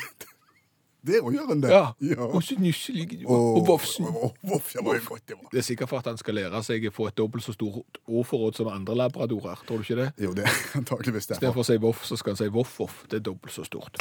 der 1.02 1.24
òg 1.26 1.34
gjør 1.34 1.52
en 1.54 1.62
det. 1.62 1.70
Ja. 1.72 2.26
Og 2.28 2.42
så 2.46 2.54
nusselig. 2.62 3.24
Og, 3.26 3.56
og 3.58 3.64
vofsen. 3.72 4.06
Å, 4.06 4.28
voff, 4.46 4.70
ja, 4.74 4.80
det 4.80 4.86
var 4.86 5.00
godt 5.08 5.24
det 5.26 5.38
var. 5.38 5.48
Det 5.50 5.58
er 5.58 5.66
sikkert 5.66 5.90
for 5.90 5.98
at 5.98 6.10
han 6.12 6.20
skal 6.20 6.36
lære 6.38 6.60
seg 6.62 6.86
å 6.86 6.92
få 6.94 7.08
et 7.10 7.16
dobbelt 7.18 7.42
så 7.42 7.54
stort 7.56 7.98
ordforråd 8.06 8.60
som 8.60 8.70
andre 8.70 8.94
labradorer. 9.00 9.64
Tror 9.66 9.82
du 9.82 9.86
ikke 9.86 9.98
det? 9.98 10.10
Jo, 10.22 10.34
det 10.36 10.46
er 10.46 10.60
antakeligvis 10.80 11.26
derfor. 11.32 11.40
Istedenfor 11.40 11.64
å 11.64 11.68
si 11.70 11.78
voff, 11.82 12.04
så 12.06 12.18
skal 12.20 12.36
han 12.36 12.42
si 12.44 12.50
voff-voff. 12.54 13.00
Det 13.10 13.18
er 13.18 13.24
dobbelt 13.32 13.56
så 13.56 13.66
stort. 13.66 13.98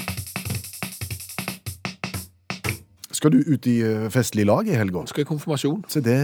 Skal 3.11 3.33
du 3.33 3.41
ut 3.49 3.67
i 3.69 3.79
eh, 3.85 4.05
festlig 4.13 4.45
lag 4.49 4.69
i 4.69 4.77
helga? 4.77 5.03
Skal 5.09 5.25
i 5.25 5.29
konfirmasjon. 5.29 5.81
Se 5.89 6.03
det. 6.05 6.21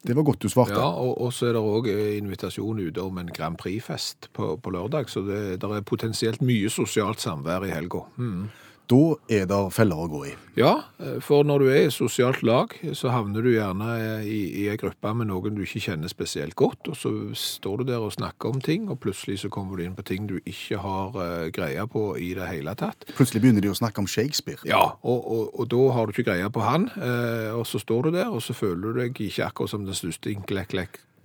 Det 0.00 0.16
var 0.16 0.24
godt 0.24 0.40
du 0.40 0.48
svarte. 0.48 0.78
Ja, 0.80 0.88
og, 0.96 1.12
og 1.20 1.32
så 1.36 1.50
er 1.50 1.58
det 1.58 1.60
òg 1.60 1.90
invitasjon 1.92 2.80
ute 2.80 3.04
om 3.04 3.20
en 3.20 3.28
Grand 3.36 3.60
Prix-fest 3.60 4.30
på, 4.36 4.54
på 4.56 4.72
lørdag, 4.72 5.12
så 5.12 5.20
det, 5.26 5.60
det 5.60 5.70
er 5.76 5.84
potensielt 5.84 6.40
mye 6.40 6.72
sosialt 6.72 7.20
samvær 7.20 7.68
i 7.68 7.72
helga. 7.74 8.06
Mm. 8.16 8.48
Da 8.90 9.02
er 9.30 9.44
det 9.46 9.58
feller 9.74 10.02
å 10.02 10.08
gå 10.10 10.24
i. 10.26 10.32
Ja, 10.58 10.72
eh, 10.98 11.18
for 11.22 11.46
når 11.46 11.62
du 11.62 11.68
er 11.70 11.84
i 11.86 11.92
sosialt 11.94 12.42
lag, 12.42 12.72
så 12.96 13.12
havner 13.14 13.44
du 13.44 13.52
gjerne 13.52 13.86
eh, 14.00 14.26
i, 14.26 14.40
i 14.62 14.66
ei 14.72 14.78
gruppe 14.80 15.12
med 15.14 15.30
noen 15.30 15.54
du 15.54 15.62
ikke 15.62 15.82
kjenner 15.84 16.10
spesielt 16.10 16.56
godt, 16.58 16.90
og 16.90 16.98
så 16.98 17.12
står 17.38 17.80
du 17.80 17.92
der 17.92 18.02
og 18.02 18.12
snakker 18.16 18.50
om 18.50 18.60
ting, 18.64 18.88
og 18.90 18.98
plutselig 19.04 19.40
så 19.44 19.50
kommer 19.52 19.78
du 19.78 19.84
inn 19.86 19.94
på 19.94 20.06
ting 20.10 20.26
du 20.26 20.40
ikke 20.40 20.80
har 20.82 21.14
uh, 21.14 21.46
greie 21.54 21.86
på 21.90 22.04
i 22.18 22.32
det 22.34 22.48
hele 22.50 22.74
tatt. 22.78 23.06
Plutselig 23.14 23.44
begynner 23.44 23.64
de 23.64 23.70
å 23.70 23.78
snakke 23.78 24.02
om 24.02 24.10
Shakespeare. 24.10 24.58
Ja, 24.68 24.82
og, 25.00 25.20
og, 25.20 25.54
og 25.54 25.70
da 25.70 25.84
har 25.94 26.06
du 26.06 26.14
ikke 26.14 26.26
greie 26.32 26.50
på 26.50 26.64
han, 26.66 26.90
eh, 26.98 27.50
og 27.54 27.66
så 27.70 27.78
står 27.82 28.08
du 28.08 28.18
der, 28.18 28.34
og 28.34 28.42
så 28.42 28.56
føler 28.56 28.90
du 28.90 29.04
deg 29.04 29.22
ikke 29.22 29.46
akkurat 29.46 29.76
som 29.76 29.86
den 29.86 29.96
største 29.96 30.34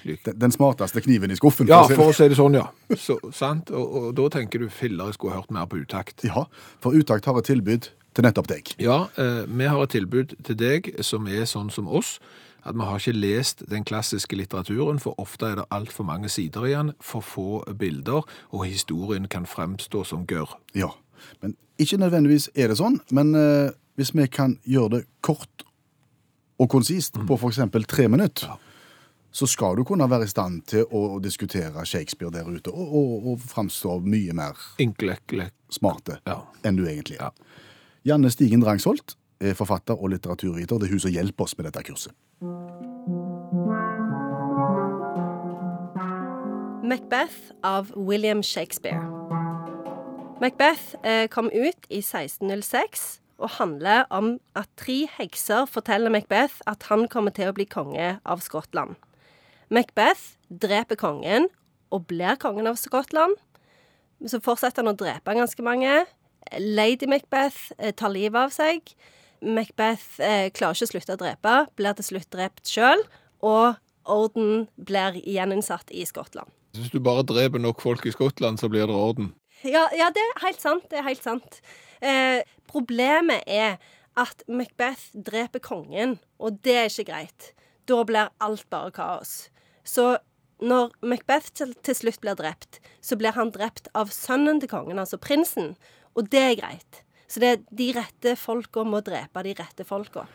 inklekk 0.06 0.26
Den, 0.26 0.40
den 0.40 0.52
smarteste 0.52 1.02
kniven 1.02 1.32
i 1.32 1.36
skuffen. 1.36 1.68
Ja, 1.68 1.84
for 1.90 2.12
å 2.12 2.16
si 2.16 2.28
det 2.30 2.38
sånn, 2.38 2.58
ja. 2.58 2.70
Så, 2.98 3.18
sant? 3.34 3.72
Og, 3.72 3.96
og 4.00 4.16
da 4.18 4.30
tenker 4.38 4.62
du 4.62 4.70
filler, 4.70 5.10
jeg 5.10 5.20
skulle 5.20 5.36
hørt 5.36 5.52
mer 5.52 5.66
på 5.70 5.82
utakt. 5.82 6.24
Ja, 6.26 6.46
for 6.84 6.96
Utakt 6.96 7.26
har 7.26 7.38
et 7.40 7.50
tilbud 7.50 7.90
til 8.16 8.24
nettopp 8.24 8.48
deg. 8.48 8.74
Ja, 8.80 9.08
eh, 9.20 9.44
vi 9.50 9.68
har 9.68 9.84
et 9.84 9.94
tilbud 9.96 10.36
til 10.46 10.58
deg 10.60 10.94
som 11.04 11.28
er 11.28 11.46
sånn 11.50 11.72
som 11.74 11.88
oss, 11.88 12.20
at 12.66 12.74
vi 12.74 12.86
har 12.88 13.02
ikke 13.02 13.18
lest 13.18 13.64
den 13.70 13.84
klassiske 13.86 14.38
litteraturen, 14.38 15.00
for 15.02 15.18
ofte 15.22 15.52
er 15.52 15.60
det 15.60 15.68
altfor 15.76 16.08
mange 16.08 16.32
sider 16.34 16.66
igjen, 16.66 16.94
for 17.04 17.22
få 17.22 17.64
bilder, 17.78 18.26
og 18.50 18.66
historien 18.66 19.28
kan 19.30 19.46
fremstå 19.46 20.06
som 20.08 20.26
gørr. 20.26 20.56
Ja, 20.74 20.94
men 21.42 21.58
ikke 21.82 22.00
nødvendigvis 22.02 22.50
er 22.56 22.72
det 22.72 22.80
sånn, 22.80 23.02
men 23.14 23.36
eh, 23.38 23.76
hvis 24.00 24.16
vi 24.16 24.28
kan 24.32 24.58
gjøre 24.66 24.98
det 24.98 25.04
kort 25.26 25.66
og 26.60 26.70
konsist 26.72 27.18
på 27.20 27.36
for 27.36 27.52
eksempel 27.52 27.84
tre 27.84 28.08
minutter, 28.08 28.56
så 29.36 29.48
skal 29.52 29.76
du 29.76 29.84
kunne 29.84 30.08
være 30.08 30.24
i 30.24 30.32
stand 30.32 30.62
til 30.72 30.86
å 30.96 31.20
diskutere 31.20 31.84
Shakespeare 31.86 32.32
der 32.32 32.48
ute, 32.48 32.72
og, 32.72 32.94
og, 32.96 33.28
og 33.32 33.42
framstå 33.44 33.98
mye 34.06 34.36
mer 34.38 34.56
smarte 35.76 36.22
ja. 36.24 36.38
enn 36.64 36.80
du 36.80 36.86
egentlig 36.88 37.20
er. 37.20 37.34
Ja. 37.36 37.64
Janne 38.06 38.32
Stigen 38.32 38.62
Drangsholt 38.64 39.18
er 39.44 39.58
forfatter 39.58 40.00
og 40.00 40.14
litteraturviter. 40.14 40.80
Det 40.80 40.88
er 40.88 40.94
hun 40.94 41.04
som 41.04 41.12
hjelper 41.12 41.48
oss 41.48 41.58
med 41.58 41.68
dette 41.68 41.84
kurset. 41.84 42.14
Macbeth 46.86 47.52
av 47.66 47.90
William 47.98 48.44
Shakespeare. 48.46 49.02
Macbeth 50.40 50.96
eh, 51.04 51.26
kom 51.34 51.50
ut 51.50 51.90
i 51.90 52.00
1606 52.00 53.20
og 53.42 53.58
handler 53.58 54.06
om 54.14 54.38
at 54.56 54.70
tre 54.80 55.02
hekser 55.18 55.66
forteller 55.68 56.14
Macbeth 56.14 56.62
at 56.70 56.88
han 56.88 57.10
kommer 57.12 57.36
til 57.36 57.50
å 57.52 57.58
bli 57.58 57.66
konge 57.68 58.14
av 58.24 58.46
Skottland. 58.46 58.96
Macbeth 59.74 60.36
dreper 60.50 60.98
kongen 61.00 61.50
og 61.94 62.06
blir 62.10 62.38
kongen 62.42 62.68
av 62.70 62.78
Skottland. 62.80 63.38
Så 64.26 64.40
fortsetter 64.44 64.84
han 64.84 64.94
å 64.94 64.98
drepe 64.98 65.36
ganske 65.36 65.66
mange. 65.66 66.04
Lady 66.60 67.08
Macbeth 67.10 67.74
eh, 67.78 67.94
tar 67.98 68.14
livet 68.14 68.38
av 68.48 68.54
seg. 68.54 68.94
Macbeth 69.42 70.22
eh, 70.24 70.52
klarer 70.54 70.78
ikke 70.78 70.88
å 70.88 70.92
slutte 70.94 71.16
å 71.18 71.22
drepe, 71.22 71.56
blir 71.78 71.98
til 71.98 72.10
slutt 72.12 72.30
drept 72.34 72.70
sjøl. 72.70 73.02
Og 73.46 73.76
orden 74.06 74.68
blir 74.78 75.18
gjeninnsatt 75.22 75.92
i 75.94 76.06
Skottland. 76.08 76.52
Hvis 76.76 76.92
du 76.94 77.00
bare 77.04 77.26
dreper 77.26 77.62
nok 77.62 77.82
folk 77.82 78.06
i 78.06 78.14
Skottland, 78.14 78.60
så 78.60 78.70
blir 78.70 78.88
det 78.90 78.96
orden. 78.96 79.34
Ja, 79.66 79.88
ja, 79.96 80.12
det 80.14 80.22
er 80.22 80.42
helt 80.44 80.62
sant. 80.62 80.90
Det 80.92 81.00
er 81.00 81.08
helt 81.08 81.24
sant. 81.26 81.62
Eh, 82.06 82.44
problemet 82.70 83.46
er 83.48 83.80
at 84.20 84.46
Macbeth 84.48 85.16
dreper 85.16 85.64
kongen, 85.64 86.20
og 86.40 86.60
det 86.64 86.78
er 86.78 86.92
ikke 86.92 87.10
greit. 87.10 87.52
Da 87.90 88.04
blir 88.08 88.32
alt 88.44 88.66
bare 88.70 88.94
kaos. 88.94 89.48
Så 89.88 90.16
når 90.64 90.94
Macbeth 91.06 91.52
til, 91.56 91.96
slutt 91.98 92.22
blir 92.24 92.38
drept, 92.40 92.80
så 93.04 93.18
blir 93.20 93.36
han 93.36 93.52
drept 93.54 93.90
av 93.98 94.14
sønnen 94.14 94.62
til 94.62 94.72
kongen, 94.72 95.00
altså 95.02 95.20
prinsen, 95.22 95.74
og 96.16 96.30
det 96.32 96.44
er 96.44 96.56
greit. 96.60 97.02
Så 97.28 97.42
det 97.42 97.50
er 97.50 97.64
de 97.76 97.90
rette 97.98 98.36
folka 98.40 98.86
må 98.88 99.02
drepe 99.04 99.44
de 99.44 99.56
rette 99.58 99.86
folka. 99.88 100.26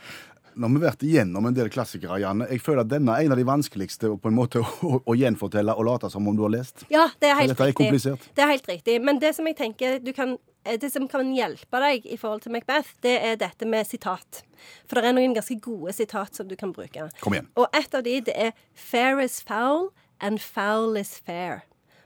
Nå 0.59 0.66
har 0.66 0.75
vi 0.75 0.83
vært 0.83 1.04
igjennom 1.07 1.47
en 1.47 1.54
del 1.54 1.71
klassikere, 1.73 2.19
Janne. 2.21 2.49
Jeg 2.50 2.62
føler 2.64 2.83
at 2.83 2.90
denne 2.90 3.14
er 3.14 3.26
en 3.26 3.35
av 3.35 3.38
de 3.38 3.47
vanskeligste 3.47 4.11
på 4.21 4.30
en 4.30 4.37
måte 4.37 4.61
å, 4.87 5.00
å 5.07 5.16
gjenfortelle 5.16 5.76
og 5.78 5.87
late 5.87 6.11
som 6.12 6.26
om 6.26 6.37
du 6.37 6.42
har 6.45 6.52
lest. 6.52 6.85
Ja, 6.92 7.07
det 7.23 7.30
er 7.30 7.38
helt 7.38 7.54
dette 7.54 7.64
er 7.64 7.71
riktig. 7.71 7.85
komplisert. 7.85 8.30
Det 8.37 8.45
er 8.45 8.50
helt 8.50 8.71
riktig. 8.73 8.99
Men 9.07 9.23
det 9.23 9.33
som 9.38 9.47
jeg 9.49 9.57
tenker 9.61 10.00
du 10.02 10.12
kan 10.16 10.37
det 10.64 10.90
som 10.93 11.07
kan 11.09 11.33
hjelpe 11.33 11.81
deg 11.81 12.05
i 12.05 12.19
forhold 12.21 12.43
til 12.45 12.52
Macbeth, 12.52 12.93
det 13.05 13.17
er 13.25 13.38
dette 13.40 13.67
med 13.69 13.88
sitat. 13.88 14.43
For 14.88 15.00
det 15.00 15.09
er 15.09 15.17
noen 15.17 15.35
ganske 15.37 15.57
gode 15.62 15.95
sitat 15.97 16.37
som 16.37 16.49
du 16.49 16.57
kan 16.61 16.75
bruke. 16.76 17.09
Kom 17.23 17.37
igjen. 17.37 17.49
Og 17.57 17.67
et 17.76 17.95
av 17.97 18.05
de, 18.05 18.21
det 18.21 18.35
er 18.37 18.52
'fair 18.75 19.23
is 19.25 19.40
foul 19.40 19.90
and 20.21 20.38
foul 20.38 20.97
is 20.97 21.21
fair'. 21.26 21.62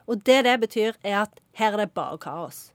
Og 0.07 0.25
det 0.27 0.45
det 0.45 0.61
betyr, 0.61 0.93
er 1.03 1.23
at 1.23 1.41
her 1.55 1.73
er 1.73 1.77
det 1.77 1.95
bare 1.95 2.19
kaos. 2.19 2.73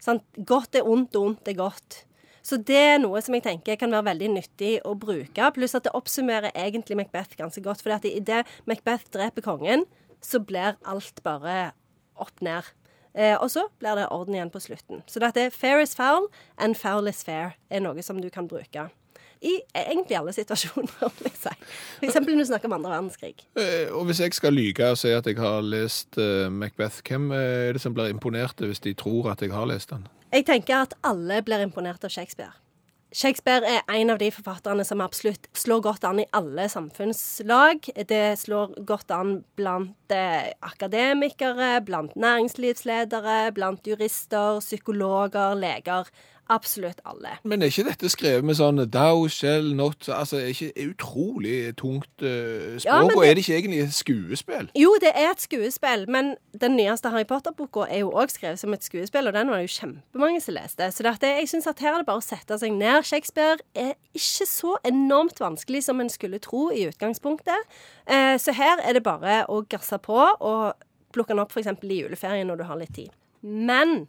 Sant? 0.00 0.22
Godt 0.46 0.74
er 0.74 0.86
ondt, 0.86 1.16
og 1.16 1.22
ondt 1.22 1.48
er 1.48 1.54
godt. 1.54 2.04
Så 2.46 2.56
det 2.62 2.78
er 2.78 2.98
noe 3.02 3.20
som 3.20 3.34
jeg 3.34 3.42
tenker 3.42 3.74
kan 3.74 3.90
være 3.90 4.06
veldig 4.12 4.28
nyttig 4.36 4.80
å 4.86 4.94
bruke. 4.94 5.50
Pluss 5.56 5.74
at 5.74 5.84
det 5.84 5.94
oppsummerer 5.98 6.54
egentlig 6.54 6.96
Macbeth 6.96 7.36
ganske 7.36 7.62
godt. 7.64 7.82
For 7.82 7.90
idet 8.06 8.46
Macbeth 8.66 9.10
dreper 9.10 9.42
kongen, 9.42 9.82
så 10.22 10.38
blir 10.38 10.78
alt 10.86 11.22
bare 11.26 11.72
opp 12.14 12.40
ned. 12.40 12.62
Eh, 13.16 13.34
og 13.40 13.48
så 13.50 13.64
blir 13.80 13.96
det 13.96 14.10
orden 14.12 14.36
igjen 14.36 14.52
på 14.52 14.60
slutten. 14.60 15.00
Så 15.08 15.22
dette 15.22 15.48
fair 15.54 15.80
is 15.80 15.94
foul 15.96 16.28
and 16.60 16.76
foul 16.76 17.08
is 17.08 17.22
fair 17.24 17.54
er 17.72 17.80
noe 17.80 18.02
som 18.04 18.20
du 18.20 18.28
kan 18.30 18.48
bruke. 18.48 18.90
I 19.46 19.52
egentlig 19.76 20.16
alle 20.16 20.32
situasjoner, 20.32 20.92
vil 21.18 21.28
jeg 21.30 21.38
si. 21.40 21.52
Eksempel 22.08 22.36
når 22.36 22.46
du 22.46 22.50
snakker 22.50 22.70
om 22.70 22.76
andre 22.78 22.92
verdenskrig. 22.94 23.34
Eh, 23.56 23.88
Og 23.92 24.06
hvis 24.08 24.20
jeg 24.20 24.36
skal 24.36 24.52
lyge 24.56 24.90
og 24.90 24.98
si 25.00 25.12
at 25.12 25.26
jeg 25.28 25.38
har 25.40 25.64
lest 25.64 26.18
eh, 26.20 26.48
Macbeth, 26.52 27.00
hvem 27.08 27.30
er 27.36 27.76
det 27.76 27.82
som 27.84 27.94
blir 27.96 28.12
imponert 28.12 28.60
hvis 28.64 28.80
de 28.84 28.94
tror 28.96 29.30
at 29.32 29.44
jeg 29.44 29.52
har 29.52 29.68
lest 29.68 29.92
den? 29.92 30.06
Jeg 30.32 30.46
tenker 30.48 30.82
at 30.82 30.94
alle 31.06 31.40
blir 31.46 31.62
imponert 31.64 32.04
av 32.04 32.12
Shakespeare. 32.12 32.52
Shakespeare 33.14 33.62
er 33.70 33.84
en 33.94 34.10
av 34.10 34.18
de 34.18 34.28
forfatterne 34.34 34.84
som 34.84 35.00
absolutt 35.00 35.46
slår 35.56 35.82
godt 35.84 36.04
an 36.08 36.18
i 36.20 36.26
alle 36.34 36.66
samfunnslag. 36.68 37.86
Det 38.10 38.34
slår 38.40 38.74
godt 38.88 39.12
an 39.14 39.30
blant 39.56 40.12
eh, 40.12 40.50
akademikere, 40.66 41.84
blant 41.86 42.16
næringslivsledere, 42.18 43.52
blant 43.54 43.86
jurister, 43.86 44.58
psykologer, 44.60 45.54
leger. 45.54 46.10
Absolutt 46.48 47.00
alle. 47.04 47.32
Men 47.42 47.62
er 47.62 47.72
ikke 47.72 47.88
dette 47.88 48.08
skrevet 48.12 48.46
med 48.46 48.54
sånn 48.58 48.78
thou 48.94 49.26
shall 49.32 49.72
not 49.74 50.06
Altså, 50.06 50.38
er 50.38 50.52
ikke 50.52 50.68
er 50.78 50.92
utrolig 50.92 51.56
tungt 51.80 52.22
uh, 52.22 52.76
språk? 52.78 52.86
Ja, 52.86 53.00
Og 53.02 53.24
er 53.26 53.34
det 53.34 53.42
ikke 53.42 53.56
egentlig 53.58 53.80
et 53.82 53.96
skuespill? 53.96 54.70
Jo, 54.78 54.92
det 55.02 55.10
er 55.10 55.32
et 55.32 55.42
skuespill, 55.42 56.06
men 56.12 56.36
den 56.54 56.76
nyeste 56.78 57.10
Harry 57.10 57.26
Potter-boka 57.26 57.88
er 57.90 58.04
jo 58.04 58.12
òg 58.14 58.30
skrevet 58.30 58.62
som 58.62 58.76
et 58.76 58.86
skuespill, 58.86 59.26
og 59.26 59.34
den 59.34 59.50
var 59.50 59.58
det 59.58 59.66
jo 59.66 59.74
kjempemange 59.80 60.40
som 60.44 60.54
leste. 60.54 60.90
Så 60.94 61.06
dette, 61.06 61.34
jeg 61.40 61.50
synes 61.50 61.66
at 61.72 61.82
her 61.82 61.96
er 61.96 62.04
det 62.04 62.10
bare 62.12 62.22
å 62.22 62.26
sette 62.28 62.58
seg 62.62 62.78
ned. 62.78 63.02
Shakespeare 63.06 63.58
er 63.74 63.94
ikke 64.14 64.46
så 64.46 64.76
enormt 64.86 65.42
vanskelig 65.42 65.82
som 65.88 66.00
en 66.00 66.12
skulle 66.12 66.38
tro 66.42 66.68
i 66.70 66.86
utgangspunktet. 66.86 67.78
Eh, 68.06 68.36
så 68.38 68.54
her 68.54 68.82
er 68.86 68.94
det 68.94 69.02
bare 69.06 69.42
å 69.50 69.64
gasse 69.66 69.98
på 69.98 70.20
og 70.22 70.76
plukke 71.16 71.34
den 71.34 71.42
opp 71.42 71.54
f.eks. 71.54 71.74
i 71.82 72.02
juleferien 72.04 72.46
når 72.46 72.62
du 72.62 72.68
har 72.70 72.78
litt 72.78 72.94
tid. 72.94 73.10
Men 73.42 74.06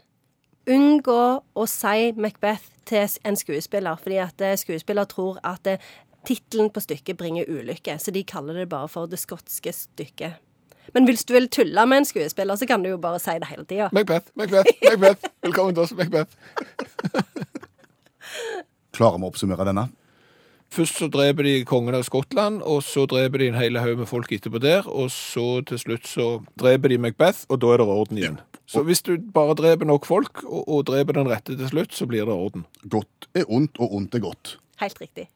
unngå 0.67 1.21
å 1.55 1.67
si 1.69 2.11
Macbeth 2.17 2.73
til 2.87 3.07
en 3.27 3.39
skuespiller, 3.39 3.99
fordi 4.01 4.19
at 4.23 4.41
eh, 4.43 4.57
skuespiller 4.59 5.07
tror 5.09 5.39
at 5.47 5.67
eh, 5.67 5.83
tittelen 6.27 6.71
på 6.73 6.83
stykket 6.83 7.17
bringer 7.19 7.47
ulykke, 7.47 7.97
så 7.99 8.11
de 8.11 8.23
kaller 8.27 8.61
det 8.61 8.69
bare 8.69 8.87
for 8.91 9.07
det 9.07 9.19
skotske 9.19 9.73
stykket. 9.73 10.43
Men 10.95 11.03
hvis 11.07 11.25
du 11.27 11.33
vil 11.35 11.49
tulle 11.51 11.83
med 11.85 12.03
en 12.03 12.07
skuespiller, 12.07 12.55
så 12.55 12.67
kan 12.67 12.83
du 12.83 12.89
jo 12.93 12.99
bare 13.01 13.19
si 13.19 13.35
det 13.39 13.49
hele 13.49 13.65
tida. 13.67 13.89
Macbeth, 13.91 14.31
Macbeth, 14.35 14.71
Macbeth. 14.87 15.31
Velkommen 15.43 15.75
til 15.75 15.83
oss, 15.83 15.95
Macbeth. 15.95 16.31
Klarer 18.97 19.19
vi 19.19 19.27
å 19.27 19.31
oppsummere 19.31 19.67
denne? 19.67 19.87
Først 20.73 20.99
så 20.99 21.07
dreper 21.07 21.47
de 21.47 21.53
kongen 21.65 21.95
av 21.95 22.03
Skottland, 22.03 22.59
og 22.61 22.83
så 22.83 23.05
dreper 23.09 23.41
de 23.41 23.47
en 23.51 23.57
hel 23.57 23.79
haug 23.79 24.01
med 24.01 24.09
folk 24.09 24.31
etterpå 24.35 24.59
der, 24.61 24.87
og 24.87 25.09
så 25.13 25.61
til 25.67 25.79
slutt 25.79 26.09
så 26.09 26.27
dreper 26.59 26.91
de 26.91 26.99
Macbeth, 27.01 27.45
og 27.49 27.61
da 27.63 27.71
er 27.73 27.81
det 27.81 27.87
orden 27.87 28.19
igjen. 28.19 28.37
Så 28.67 28.83
hvis 28.83 29.01
du 29.01 29.15
bare 29.33 29.55
dreper 29.55 29.87
nok 29.87 30.05
folk, 30.05 30.43
og, 30.43 30.67
og 30.67 30.85
dreper 30.89 31.15
den 31.17 31.31
rette 31.31 31.55
til 31.55 31.71
slutt, 31.71 31.95
så 31.95 32.05
blir 32.09 32.27
det 32.27 32.35
orden. 32.35 32.67
Godt 32.83 33.29
er 33.33 33.47
ondt, 33.47 33.79
og 33.79 33.95
ondt 33.95 34.19
er 34.19 34.25
godt. 34.27 34.57
Helt 34.83 34.99
riktig. 35.01 35.29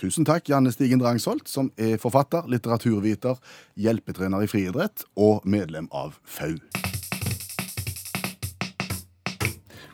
Tusen 0.00 0.24
takk, 0.24 0.48
Janne 0.48 0.72
Stigen 0.72 1.02
Drangsholt, 1.02 1.44
som 1.50 1.68
er 1.76 1.98
forfatter, 2.00 2.48
litteraturviter, 2.48 3.36
hjelpetrener 3.76 4.46
i 4.46 4.48
friidrett 4.48 5.04
og 5.20 5.44
medlem 5.44 5.90
av 5.92 6.16
FAU. 6.24 6.56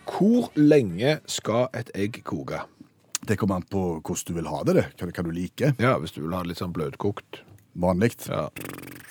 Hvor 0.07 0.49
lenge 0.55 1.19
skal 1.27 1.67
et 1.77 1.91
egg 1.99 2.23
koke? 2.25 2.63
Det 3.27 3.37
kommer 3.41 3.59
an 3.59 3.67
på 3.67 3.81
hvordan 4.07 4.29
du 4.29 4.33
vil 4.37 4.49
ha 4.51 4.63
det, 4.69 4.75
det. 4.79 4.87
Hva, 5.01 5.09
hva 5.11 5.25
du 5.27 5.33
liker. 5.35 5.75
Ja, 5.83 5.97
hvis 6.03 6.15
du 6.15 6.21
vil 6.23 6.35
ha 6.37 6.43
det 6.45 6.53
litt 6.53 6.61
sånn 6.63 6.75
bløtkokt. 6.77 7.41
Vanlig. 7.77 8.13
Ja, 8.31 8.47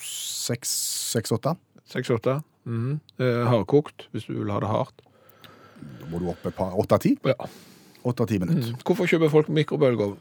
Seks, 0.02 0.70
seks, 1.12 1.32
åtte. 1.34 1.56
6-8. 1.90 2.36
Mhm. 2.66 3.00
Eh, 3.22 3.42
hardkokt, 3.50 4.06
hvis 4.14 4.26
du 4.28 4.36
vil 4.38 4.50
ha 4.54 4.60
det 4.62 4.68
hardt. 4.70 5.02
Da 6.00 6.08
må 6.10 6.20
du 6.22 6.28
opp 6.30 6.44
et 6.46 6.54
par 6.56 6.74
åtte-ti. 6.78 7.16
Ja. 7.26 7.34
Åtte-ti 8.06 8.38
minutter. 8.42 8.72
Hvorfor 8.86 9.10
kjøper 9.10 9.30
folk 9.32 9.50
mikrobølgeovn? 9.50 10.16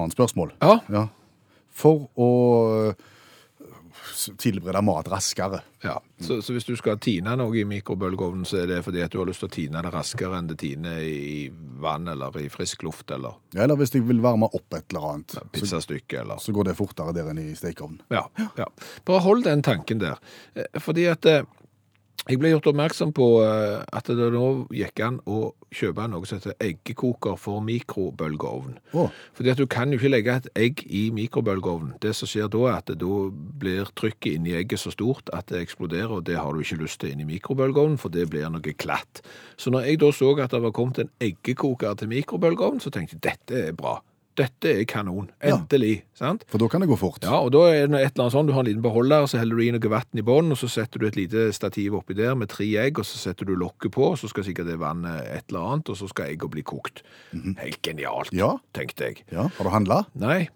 Annet 0.00 0.16
spørsmål. 0.16 0.52
Ja, 0.62 0.78
Ja. 0.88 1.06
For 1.70 2.08
å 2.18 2.94
tilberede 4.40 4.82
mat 4.84 5.08
raskere. 5.12 5.60
ja. 5.84 5.96
Så, 6.20 6.42
så 6.44 6.52
hvis 6.52 6.66
du 6.68 6.74
skal 6.76 6.98
tine 7.00 7.32
noe 7.40 7.56
i 7.56 7.62
mikrobølgeovnen, 7.64 8.44
så 8.44 8.58
er 8.60 8.66
det 8.68 8.82
fordi 8.84 9.00
at 9.00 9.12
du 9.14 9.18
har 9.22 9.28
lyst 9.30 9.40
til 9.40 9.48
å 9.48 9.54
tine 9.54 9.80
det 9.86 9.92
raskere 9.94 10.36
enn 10.36 10.50
det 10.50 10.58
tiner 10.60 10.98
i 11.00 11.46
vann 11.80 12.10
eller 12.12 12.36
i 12.42 12.48
frisk 12.52 12.82
luft 12.84 13.10
eller 13.10 13.38
Ja, 13.54 13.62
Eller 13.64 13.78
hvis 13.80 13.94
jeg 13.96 14.04
vil 14.08 14.20
varme 14.20 14.50
opp 14.52 14.76
et 14.76 14.84
eller 14.92 15.06
annet, 15.14 15.32
så, 15.38 15.44
pizzastykke 15.54 16.20
eller 16.20 16.42
så 16.44 16.52
går 16.52 16.68
det 16.68 16.76
fortere 16.76 17.14
der 17.16 17.30
enn 17.32 17.40
i 17.40 17.54
stekeovnen. 17.56 18.02
Ja, 18.12 18.26
ja. 18.58 18.68
Bare 19.08 19.24
hold 19.24 19.46
den 19.48 19.62
tanken 19.64 20.02
der. 20.04 20.20
Eh, 20.54 20.68
Fordi 20.80 21.06
at 21.08 21.24
eh, 21.26 21.48
jeg 22.28 22.38
ble 22.40 22.50
gjort 22.52 22.68
oppmerksom 22.70 23.12
på 23.16 23.26
eh, 23.44 23.80
at 23.96 24.10
det 24.12 24.28
nå 24.34 24.46
gikk 24.76 25.00
an 25.06 25.18
å 25.30 25.54
kjøpe 25.72 26.04
noe 26.10 26.28
som 26.28 26.40
heter 26.40 26.56
eggekoker 26.60 27.38
for 27.40 27.62
mikrobølgeovn. 27.64 28.76
Oh. 28.92 29.08
Fordi 29.38 29.52
at 29.52 29.62
du 29.62 29.66
kan 29.70 29.92
jo 29.92 30.00
ikke 30.00 30.10
legge 30.12 30.34
et 30.36 30.50
egg 30.58 30.82
i 30.86 31.06
mikrobølgeovn. 31.16 31.94
Det 32.02 32.12
som 32.18 32.28
skjer 32.30 32.50
da, 32.52 32.64
er 32.68 32.82
at 32.82 32.90
det 32.90 32.98
da 33.00 33.20
blir 33.62 33.88
trykket 33.98 34.36
inni 34.36 34.54
egget 34.58 34.82
så 34.82 34.92
stort 34.92 35.32
at 35.36 35.48
det 35.50 35.62
eksploderer, 35.64 36.18
og 36.18 36.26
det 36.28 36.36
har 36.36 36.52
du 36.52 36.60
ikke 36.64 36.82
lyst 36.82 37.00
til 37.00 37.14
inn 37.14 37.24
i 37.24 37.30
mikrobølgeovnen, 37.30 37.98
for 38.02 38.12
det 38.12 38.28
blir 38.32 38.50
noe 38.52 38.76
klatt. 38.76 39.24
Så 39.56 39.72
når 39.72 39.88
jeg 39.88 40.02
da 40.04 40.12
så 40.14 40.34
at 40.36 40.52
det 40.52 40.62
var 40.66 40.76
kommet 40.76 41.00
en 41.02 41.14
eggekoker 41.24 41.96
til 41.96 42.12
mikrobølgeovn, 42.12 42.82
så 42.84 42.92
tenkte 42.92 43.16
jeg 43.16 43.26
dette 43.30 43.66
er 43.70 43.76
bra. 43.76 43.98
Dette 44.38 44.70
er 44.80 44.84
kanon. 44.88 45.26
Ja. 45.42 45.56
Endelig. 45.58 46.02
sant? 46.14 46.44
For 46.48 46.58
da 46.62 46.68
kan 46.70 46.80
det 46.80 46.88
gå 46.88 46.96
fort. 46.96 47.18
Ja, 47.26 47.40
og 47.42 47.50
da 47.52 47.64
er 47.68 47.88
det 47.90 47.98
et 47.98 48.12
eller 48.14 48.24
annet 48.28 48.32
sånn, 48.36 48.46
du 48.46 48.52
har 48.54 48.62
en 48.62 48.68
liten 48.70 48.82
beholder, 48.84 49.26
så 49.28 49.38
heller 49.40 49.56
du 49.58 49.62
i 49.64 49.70
noe 49.74 49.90
vann 49.90 50.20
i 50.22 50.22
bånn, 50.24 50.52
og 50.54 50.56
så 50.60 50.68
setter 50.70 50.98
du 51.02 51.06
et 51.08 51.16
lite 51.18 51.48
stativ 51.52 51.96
oppi 51.98 52.14
der 52.14 52.34
med 52.38 52.48
tre 52.48 52.64
egg, 52.78 52.98
og 53.02 53.04
så 53.04 53.18
setter 53.18 53.44
du 53.50 53.56
lokket 53.58 53.92
på, 53.92 54.12
og 54.12 54.18
så 54.20 54.30
skal 54.30 54.44
sikkert 54.46 54.70
det 54.70 54.78
vannet 54.80 55.20
et 55.26 55.50
eller 55.50 55.66
annet, 55.74 55.90
og 55.92 55.96
så 55.98 56.08
skal 56.08 56.30
egget 56.30 56.50
bli 56.54 56.62
kokt. 56.62 57.02
Helt 57.34 57.82
genialt, 57.82 58.32
Ja. 58.32 58.54
tenkte 58.72 59.10
jeg. 59.10 59.24
Ja, 59.32 59.48
Har 59.48 59.64
du 59.64 59.70
handla? 59.70 60.04
Nei, 60.14 60.48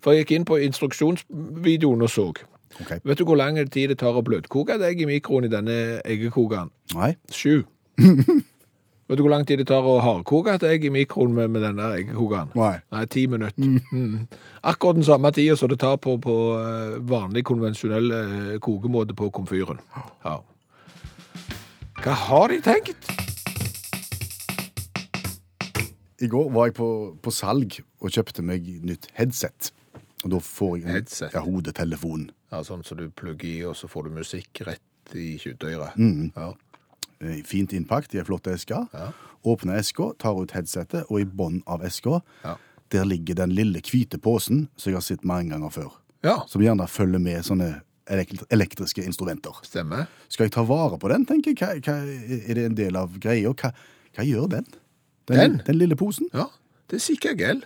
for 0.00 0.12
jeg 0.16 0.24
gikk 0.26 0.34
inn 0.38 0.44
på 0.48 0.58
instruksjonsvideoen 0.64 2.02
og 2.02 2.08
så. 2.10 2.32
Okay. 2.80 3.00
Vet 3.04 3.18
du 3.18 3.24
hvor 3.26 3.36
lang 3.36 3.56
tid 3.68 3.90
det 3.90 3.98
tar 3.98 4.14
å 4.16 4.22
bløtkoke 4.24 4.74
et 4.74 4.80
egg 4.82 5.02
i 5.02 5.06
mikroen 5.06 5.44
i 5.44 5.48
denne 5.52 6.00
eggekokeren? 6.06 6.70
Nei. 6.94 7.16
Sju. 7.30 7.64
Vet 9.10 9.18
du 9.18 9.24
hvor 9.24 9.32
lang 9.32 9.42
tid 9.42 9.58
det 9.58 9.64
tar 9.66 9.82
å 9.82 9.96
hardkoke 9.98 10.52
et 10.54 10.62
egg 10.68 10.84
i 10.86 10.90
mikroen 10.94 11.32
med, 11.34 11.48
med 11.50 11.64
denne 11.66 11.88
eggekokeren? 11.96 12.52
Nei. 12.54 12.76
Nei, 12.94 13.00
ti 13.10 13.24
minutter. 13.26 13.58
Mm. 13.90 14.28
Akkurat 14.70 15.00
den 15.00 15.06
samme 15.08 15.32
tida 15.34 15.56
som 15.58 15.72
det 15.72 15.80
tar 15.82 15.96
på, 15.98 16.14
på 16.22 16.36
eh, 16.60 16.92
vanlig, 17.10 17.42
konvensjonell 17.48 18.06
eh, 18.14 18.54
kokemåte 18.62 19.16
på 19.18 19.32
komfyren. 19.34 19.82
Ja. 20.22 20.36
Hva 22.04 22.14
har 22.22 22.54
de 22.54 22.60
tenkt? 22.62 23.10
I 26.22 26.30
går 26.30 26.54
var 26.54 26.70
jeg 26.70 26.78
på, 26.78 26.88
på 27.18 27.34
salg 27.34 27.80
og 27.98 28.14
kjøpte 28.14 28.46
meg 28.46 28.70
nytt 28.86 29.10
headset. 29.18 29.72
Og 30.22 30.36
da 30.36 30.44
får 30.52 30.76
jeg 30.76 30.86
en 30.86 30.98
Headset? 31.00 31.34
Ja, 31.34 31.42
hodetelefon. 31.42 32.28
Ja, 32.54 32.62
sånn 32.62 32.86
som 32.86 33.02
du 33.02 33.08
plugger 33.10 33.50
i, 33.50 33.58
og 33.66 33.74
så 33.74 33.90
får 33.90 34.06
du 34.06 34.18
musikk 34.22 34.62
rett 34.70 35.18
i 35.18 35.32
kjøttøyret. 35.42 35.98
Mm. 35.98 36.30
Ja. 36.36 36.52
Eh, 37.20 37.42
fint 37.44 37.72
innpakt 37.72 38.14
i 38.14 38.18
ei 38.18 38.24
flott 38.24 38.46
eske. 38.50 38.78
Åpner 39.44 39.78
eska, 39.80 40.10
tar 40.20 40.42
ut 40.42 40.52
headsetet, 40.52 41.06
og 41.10 41.20
i 41.20 41.24
bånn 41.24 41.62
av 41.66 41.84
eska 41.86 42.20
Ja. 42.44 42.56
der 42.90 43.04
ligger 43.04 43.34
den 43.34 43.50
lille 43.54 43.80
hvite 43.80 44.18
posen 44.20 44.68
som 44.76 44.90
jeg 44.90 44.96
har 44.96 45.02
sett 45.06 45.24
mange 45.24 45.50
ganger 45.50 45.70
før. 45.70 45.92
Ja, 46.22 46.42
Som 46.48 46.60
gjerne 46.62 46.86
følger 46.88 47.18
med 47.18 47.42
sånne 47.44 47.80
elektriske 48.50 49.04
instrumenter. 49.04 49.52
stemmer. 49.62 50.06
Skal 50.28 50.44
jeg 50.48 50.52
ta 50.52 50.62
vare 50.64 50.98
på 50.98 51.08
den, 51.08 51.24
tenker 51.24 51.54
jeg? 51.54 51.82
Hva, 51.84 51.94
hva, 51.94 52.48
er 52.50 52.54
det 52.54 52.64
en 52.66 52.74
del 52.74 52.96
av 52.96 53.18
greia? 53.18 53.52
Hva, 53.54 53.70
hva 54.16 54.24
gjør 54.26 54.48
den? 54.50 54.66
Den? 55.30 55.62
Den 55.64 55.78
lille 55.78 55.96
posen? 55.96 56.26
Ja, 56.34 56.48
det 56.90 56.96
er 56.98 57.04
sikkergel. 57.06 57.62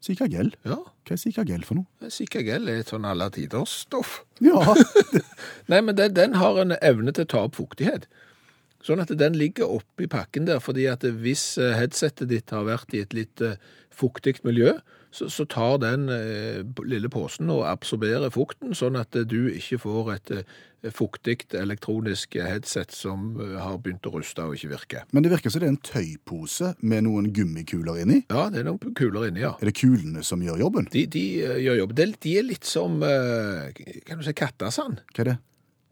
Sikkergel? 0.00 0.54
Ja, 0.64 0.76
Hva 1.04 1.12
er 1.16 1.20
sikkergel 1.20 1.64
for 1.64 1.74
noe? 1.80 2.08
Sikkergel 2.12 2.68
er 2.72 2.78
et 2.80 2.88
sånn 2.92 3.04
alle 3.08 3.26
tiders 3.34 3.72
stoff. 3.82 4.22
Ja, 4.40 4.60
Nei, 5.70 5.80
men 5.80 5.96
den, 5.98 6.14
den 6.16 6.34
har 6.40 6.56
en 6.62 6.72
evne 6.80 7.12
til 7.12 7.26
å 7.26 7.30
ta 7.34 7.42
opp 7.48 7.56
fuktighet. 7.58 8.06
Sånn 8.84 9.02
at 9.02 9.12
den 9.12 9.36
ligger 9.36 9.68
oppi 9.68 10.08
pakken 10.08 10.46
der, 10.48 10.62
fordi 10.64 10.86
at 10.88 11.04
hvis 11.04 11.52
eh, 11.60 11.76
headsetet 11.76 12.30
ditt 12.30 12.54
har 12.54 12.64
vært 12.64 12.94
i 12.96 13.02
et 13.04 13.12
litt 13.16 13.42
eh, 13.44 13.60
fuktig 13.92 14.38
miljø, 14.46 14.78
så, 15.10 15.26
så 15.28 15.44
tar 15.44 15.80
den 15.82 16.08
eh, 16.14 16.62
lille 16.88 17.10
posen 17.12 17.50
og 17.52 17.66
absorberer 17.68 18.32
fukten, 18.32 18.72
sånn 18.78 18.96
at 18.96 19.16
eh, 19.18 19.26
du 19.28 19.50
ikke 19.52 19.80
får 19.82 20.08
et 20.14 20.32
eh, 20.38 20.54
fuktig 20.96 21.42
elektronisk 21.58 22.38
headset 22.40 22.94
som 22.94 23.34
eh, 23.36 23.58
har 23.60 23.76
begynt 23.82 24.06
å 24.08 24.14
ruste 24.14 24.46
og 24.46 24.56
ikke 24.56 24.72
virke. 24.72 25.04
Men 25.12 25.26
det 25.26 25.34
virker 25.34 25.52
som 25.52 25.60
det 25.60 25.68
er 25.68 25.74
en 25.74 25.82
tøypose 25.90 26.72
med 26.80 27.04
noen 27.08 27.28
gummikuler 27.36 28.00
inni. 28.04 28.22
Ja, 28.30 28.46
det 28.54 28.62
er 28.62 28.70
noen 28.70 28.96
kuler 28.96 29.28
inni, 29.28 29.44
ja. 29.44 29.52
Er 29.60 29.68
det 29.68 29.76
kulene 29.82 30.24
som 30.24 30.40
gjør 30.46 30.62
jobben? 30.62 30.88
De, 30.94 31.04
de 31.10 31.26
gjør 31.66 31.82
jobben. 31.82 32.00
De, 32.00 32.08
de 32.24 32.34
er 32.40 32.48
litt 32.48 32.70
som, 32.70 32.96
kan 33.02 34.22
du 34.22 34.24
si, 34.24 34.36
kattasand. 34.40 35.04
Hva 35.12 35.26
er 35.26 35.32
det? 35.34 35.38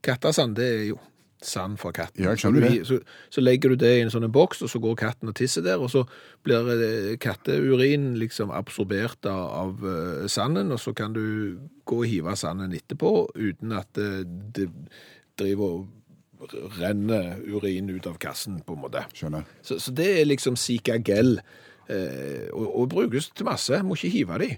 Kattasand, 0.08 0.56
det 0.56 0.72
er 0.72 0.84
jo 0.94 1.02
sand 1.44 1.76
fra 1.78 1.92
katten. 1.94 2.24
Ja, 2.24 2.32
så, 2.36 2.50
det. 2.54 2.70
du- 2.72 2.84
så, 2.84 2.98
så 3.30 3.40
legger 3.44 3.70
du 3.70 3.76
det 3.76 3.90
i 3.98 4.00
en 4.02 4.10
sånn 4.10 4.26
boks, 4.34 4.62
og 4.66 4.70
så 4.72 4.80
går 4.82 4.96
katten 4.98 5.28
og 5.30 5.36
tisser 5.38 5.62
der, 5.62 5.78
og 5.78 5.90
så 5.92 6.02
blir 6.46 6.70
eh, 6.74 7.12
katteurin 7.22 8.16
liksom 8.18 8.50
absorbert 8.50 9.26
av, 9.30 9.78
eh, 9.86 10.26
sanden, 10.26 10.72
og 10.74 10.80
så 10.82 10.94
kan 10.98 11.14
du 11.14 11.58
gå 11.86 12.00
og 12.02 12.08
hive 12.10 12.34
sanden 12.36 12.74
etterpå, 12.74 13.12
uten 13.38 13.72
at 13.78 13.92
det, 13.94 14.26
det 14.58 14.68
driver 15.38 15.78
og 15.78 15.94
renner 16.78 17.38
urin 17.50 17.88
ut 17.90 18.06
av 18.06 18.18
kassen, 18.22 18.60
på 18.66 18.74
en 18.76 18.82
måte. 18.84 19.04
Skjønner. 19.14 19.46
Så, 19.62 19.78
så 19.82 19.90
det 19.94 20.06
er 20.20 20.28
liksom 20.28 20.56
sikagel, 20.58 21.38
eh, 21.90 22.48
og, 22.52 22.66
og 22.82 22.88
brukes 22.92 23.30
til 23.34 23.46
masse. 23.48 23.78
Må 23.82 23.96
ikke 23.98 24.12
hive 24.14 24.38
de. 24.42 24.50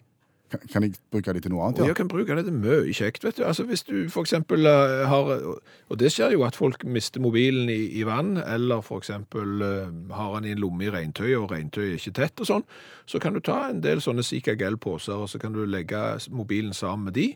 Kan, 0.50 0.82
jeg 0.82 0.96
bruke 1.12 1.32
det 1.36 1.44
til 1.44 1.52
noe 1.54 1.68
annet? 1.68 1.78
Ja, 1.78 1.92
jeg 1.92 1.96
kan 2.00 2.08
bruke 2.10 2.34
det 2.34 2.42
til 2.48 2.56
mye 2.56 2.94
kjekt, 2.96 3.22
vet 3.22 3.38
du. 3.38 3.44
Altså 3.46 3.62
hvis 3.68 3.84
du 3.86 4.08
eksempel 4.22 4.66
eh, 4.66 5.04
har, 5.06 5.30
og 5.46 6.00
det 6.00 6.10
skjer 6.10 6.34
jo 6.34 6.42
at 6.46 6.58
folk 6.58 6.82
mister 6.84 7.22
mobilen 7.22 7.70
i, 7.70 7.78
i 8.00 8.02
vann, 8.08 8.34
eller 8.42 8.82
eksempel 8.98 9.62
eh, 9.62 9.92
har 10.16 10.34
den 10.36 10.50
i 10.50 10.54
en 10.56 10.62
lomme 10.64 10.88
i 10.88 10.90
regntøyet, 10.90 11.38
og 11.38 11.54
regntøyet 11.54 11.92
er 11.92 12.00
ikke 12.00 12.16
tett 12.18 12.42
og 12.42 12.50
sånn, 12.50 12.66
så 13.06 13.22
kan 13.22 13.38
du 13.38 13.42
ta 13.46 13.62
en 13.68 13.82
del 13.84 14.02
sånne 14.02 14.26
Sikagel-poser, 14.26 15.22
og 15.22 15.30
så 15.30 15.38
kan 15.38 15.54
du 15.54 15.62
legge 15.66 16.02
mobilen 16.34 16.74
sammen 16.74 17.10
med 17.10 17.18
de, 17.20 17.28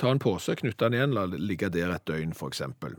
ta 0.00 0.10
en 0.10 0.22
pose, 0.22 0.56
knytte 0.56 0.88
den 0.88 0.96
igjen, 0.96 1.16
la 1.16 1.28
det 1.30 1.42
ligge 1.44 1.68
der 1.74 1.92
et 1.92 2.08
døgn 2.08 2.32
eksempel. 2.48 2.96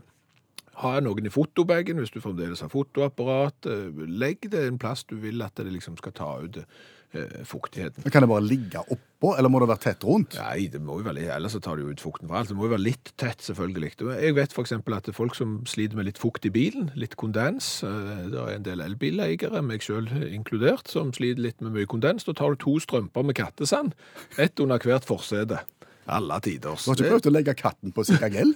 Ha 0.82 0.98
noen 1.00 1.24
i 1.24 1.32
fotobagen 1.32 1.96
hvis 2.02 2.10
du 2.12 2.20
fremdeles 2.20 2.60
har 2.60 2.68
fotoapparat. 2.72 3.64
eh, 3.70 4.04
Legg 4.06 4.50
det 4.52 4.66
en 4.68 4.78
plass 4.78 5.04
du 5.08 5.16
vil 5.22 5.40
at 5.42 5.54
det 5.56 5.72
liksom 5.72 5.96
skal 5.96 6.12
ta 6.12 6.28
ut 6.42 6.58
eh, 6.60 7.44
fuktigheten. 7.48 8.04
Men 8.04 8.12
Kan 8.12 8.22
det 8.26 8.28
bare 8.28 8.44
ligge 8.44 8.82
oppå, 8.92 9.30
eller 9.38 9.48
må 9.48 9.62
det 9.62 9.70
være 9.70 9.84
tett 9.86 10.04
rundt? 10.04 10.36
Nei, 10.36 10.66
det 10.68 10.82
må 10.84 10.98
jo 11.00 11.06
være 11.06 11.16
ellers 11.32 11.54
så 11.56 11.60
tar 11.64 11.78
det 11.80 11.86
jo 11.86 11.94
ut 11.96 12.02
fukten 12.04 12.28
fra 12.28 12.42
alt. 12.42 12.50
Det 12.52 12.56
må 12.58 12.66
jo 12.68 12.74
være 12.74 12.84
litt 12.84 13.12
tett, 13.16 13.40
selvfølgelig. 13.40 13.94
Jeg 14.20 14.36
vet 14.36 14.52
eksempel 14.66 14.98
at 14.98 15.06
det 15.08 15.14
er 15.14 15.16
folk 15.16 15.38
som 15.38 15.54
sliter 15.64 15.96
med 15.96 16.10
litt 16.10 16.20
fukt 16.20 16.44
i 16.44 16.52
bilen, 16.52 16.90
litt 16.94 17.16
kondens. 17.16 17.70
eh, 17.86 18.26
Det 18.28 18.36
er 18.42 18.52
en 18.58 18.68
del 18.68 18.84
elbileiere, 18.84 19.62
meg 19.64 19.80
selv 19.86 20.12
inkludert, 20.28 20.88
som 20.92 21.12
sliter 21.16 21.40
litt 21.40 21.62
med 21.64 21.72
mye 21.72 21.86
kondens. 21.88 22.28
Da 22.28 22.36
tar 22.36 22.52
du 22.52 22.60
to 22.60 22.76
strømper 22.84 23.24
med 23.24 23.34
kattesand, 23.40 23.94
ett 24.36 24.60
under 24.60 24.76
hvert 24.78 25.08
forsete. 25.08 25.62
Alle 26.06 26.36
tiders. 26.38 26.84
Du 26.84 26.90
har 26.92 27.00
ikke 27.00 27.14
prøvd 27.16 27.26
å 27.26 27.34
legge 27.34 27.54
katten 27.58 27.90
på 27.96 28.04
sikagel? 28.06 28.52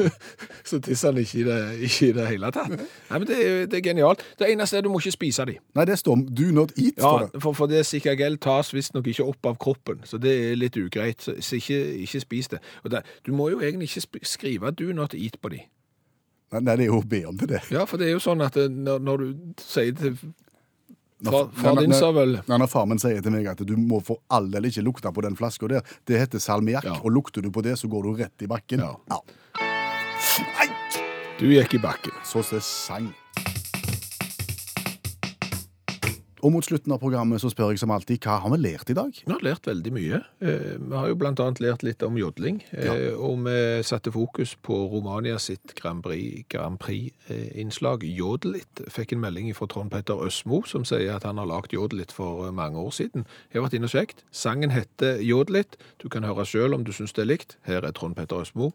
Så 0.70 0.80
tisser 0.84 1.12
han 1.12 1.20
ikke 1.22 1.38
i 1.40 1.44
det, 1.46 1.58
ikke 1.88 2.08
i 2.08 2.12
det 2.16 2.26
hele 2.28 2.50
tatt. 2.54 2.72
Nei, 2.76 3.18
men 3.18 3.26
det 3.28 3.38
er, 3.42 3.60
det 3.70 3.78
er 3.80 3.84
genialt. 3.88 4.24
Det 4.38 4.48
eneste 4.52 4.78
er 4.80 4.86
du 4.86 4.90
må 4.92 5.00
ikke 5.02 5.14
spise 5.16 5.46
de. 5.48 5.56
Nei, 5.78 5.84
det 5.88 5.98
står 6.00 6.24
do 6.36 6.48
not 6.56 6.74
eat. 6.78 6.98
Ja, 7.02 7.12
det. 7.26 7.42
for, 7.42 7.52
for 7.58 7.70
det 7.70 7.84
Sikagel 7.86 8.38
tas 8.42 8.72
visstnok 8.74 9.06
ikke 9.12 9.26
opp 9.30 9.46
av 9.52 9.56
kroppen, 9.62 10.02
så 10.08 10.18
det 10.22 10.34
er 10.50 10.58
litt 10.60 10.76
ugreit. 10.80 11.22
Så, 11.24 11.36
så 11.40 11.60
ikke, 11.60 11.80
ikke 12.06 12.20
spis 12.26 12.48
det. 12.54 12.62
Og 12.84 12.90
det. 12.94 13.04
Du 13.26 13.32
må 13.36 13.50
jo 13.54 13.60
egentlig 13.62 13.90
ikke 13.92 14.04
sp- 14.06 14.24
skrive 14.36 14.72
'do 14.76 14.92
not 14.96 15.14
eat' 15.14 15.38
på 15.42 15.48
de. 15.54 15.62
Nei, 16.52 16.60
nei, 16.60 16.76
det 16.78 16.84
er 16.86 16.92
jo 16.92 17.00
å 17.02 17.06
be 17.10 17.24
om 17.26 17.36
det, 17.36 17.48
det. 17.50 17.62
Ja, 17.74 17.84
for 17.90 17.98
det 17.98 18.06
er 18.06 18.12
jo 18.14 18.20
sånn 18.22 18.40
at 18.44 18.54
det, 18.54 18.68
når, 18.70 19.00
når 19.02 19.16
du 19.24 19.54
sier 19.58 19.90
til 19.98 20.14
far, 21.26 21.48
far 21.58 21.80
din 21.80 21.94
sa 21.96 22.12
vel 22.14 22.36
Nei, 22.46 22.58
Når 22.60 22.68
far 22.70 22.86
min 22.86 23.00
sier 23.02 23.18
til 23.24 23.32
meg 23.34 23.48
at 23.50 23.62
du 23.66 23.72
må 23.80 23.98
for 24.04 24.20
all 24.30 24.46
del 24.52 24.68
ikke 24.68 24.84
lukte 24.86 25.10
på 25.16 25.24
den 25.26 25.34
flaska 25.38 25.66
der, 25.72 25.82
det 26.06 26.20
heter 26.22 26.38
salmiakk, 26.38 26.84
Ja. 26.86 27.00
og 27.02 27.10
lukter 27.16 27.42
du 27.42 27.50
på 27.50 27.64
det, 27.66 27.74
så 27.80 27.88
går 27.90 28.02
du 28.06 28.22
rett 28.22 28.46
i 28.46 28.50
bakken. 28.52 28.84
Ja. 28.86 29.18
Nei, 30.16 30.68
Du 31.38 31.46
gikk 31.52 31.74
i 31.76 31.78
bakken. 31.82 32.12
så 32.24 32.42
det 32.42 32.62
sang. 32.64 33.12
Og 36.44 36.52
mot 36.52 36.62
slutten 36.62 36.92
av 36.94 37.00
programmet 37.02 37.40
så 37.42 37.48
spør 37.50 37.72
jeg 37.72 37.80
som 37.80 37.90
alltid, 37.90 38.20
hva 38.22 38.36
har 38.38 38.52
vi 38.52 38.58
lært 38.60 38.90
i 38.92 38.94
dag? 38.94 39.08
Vi 39.26 39.32
har 39.32 39.40
lært 39.42 39.66
veldig 39.66 39.90
mye. 39.92 40.20
Eh, 40.40 40.76
Vi 40.78 40.94
har 40.94 41.08
jo 41.08 41.16
annet 41.42 41.58
lært 41.60 41.82
litt 41.82 42.02
om 42.06 42.14
jodling, 42.16 42.62
Ja. 42.72 42.92
og 43.18 43.42
vi 43.44 43.82
satte 43.82 44.12
fokus 44.12 44.54
på 44.62 44.76
Romania 44.92 45.38
sitt 45.38 45.74
Grand 45.74 46.02
Prix-innslag 46.04 46.78
Prix-innslag, 46.78 48.04
Jodlit. 48.04 48.68
Fikk 48.88 49.12
en 49.14 49.20
melding 49.20 49.52
fra 49.56 49.66
Trond 49.66 49.90
Petter 49.90 50.14
Øsmo, 50.14 50.62
som 50.66 50.84
sier 50.84 51.16
at 51.16 51.24
han 51.24 51.38
har 51.38 51.46
lagd 51.46 51.72
Jodlit 51.72 52.12
for 52.12 52.46
eh, 52.46 52.52
mange 52.52 52.76
år 52.78 52.90
siden. 52.92 53.26
Jeg 53.52 53.60
har 53.60 53.68
vært 53.68 53.74
inne 53.74 53.84
og 53.86 53.90
sjekket. 53.90 54.22
Sangen 54.30 54.70
heter 54.70 55.18
Jodlit. 55.20 55.76
Du 55.98 56.08
kan 56.08 56.22
høre 56.22 56.44
sjøl 56.46 56.74
om 56.74 56.84
du 56.84 56.92
syns 56.92 57.12
det 57.12 57.22
er 57.22 57.32
likt. 57.34 57.56
Her 57.66 57.82
er 57.84 57.90
Trond 57.92 58.14
Petter 58.14 58.36
Øsmo. 58.40 58.72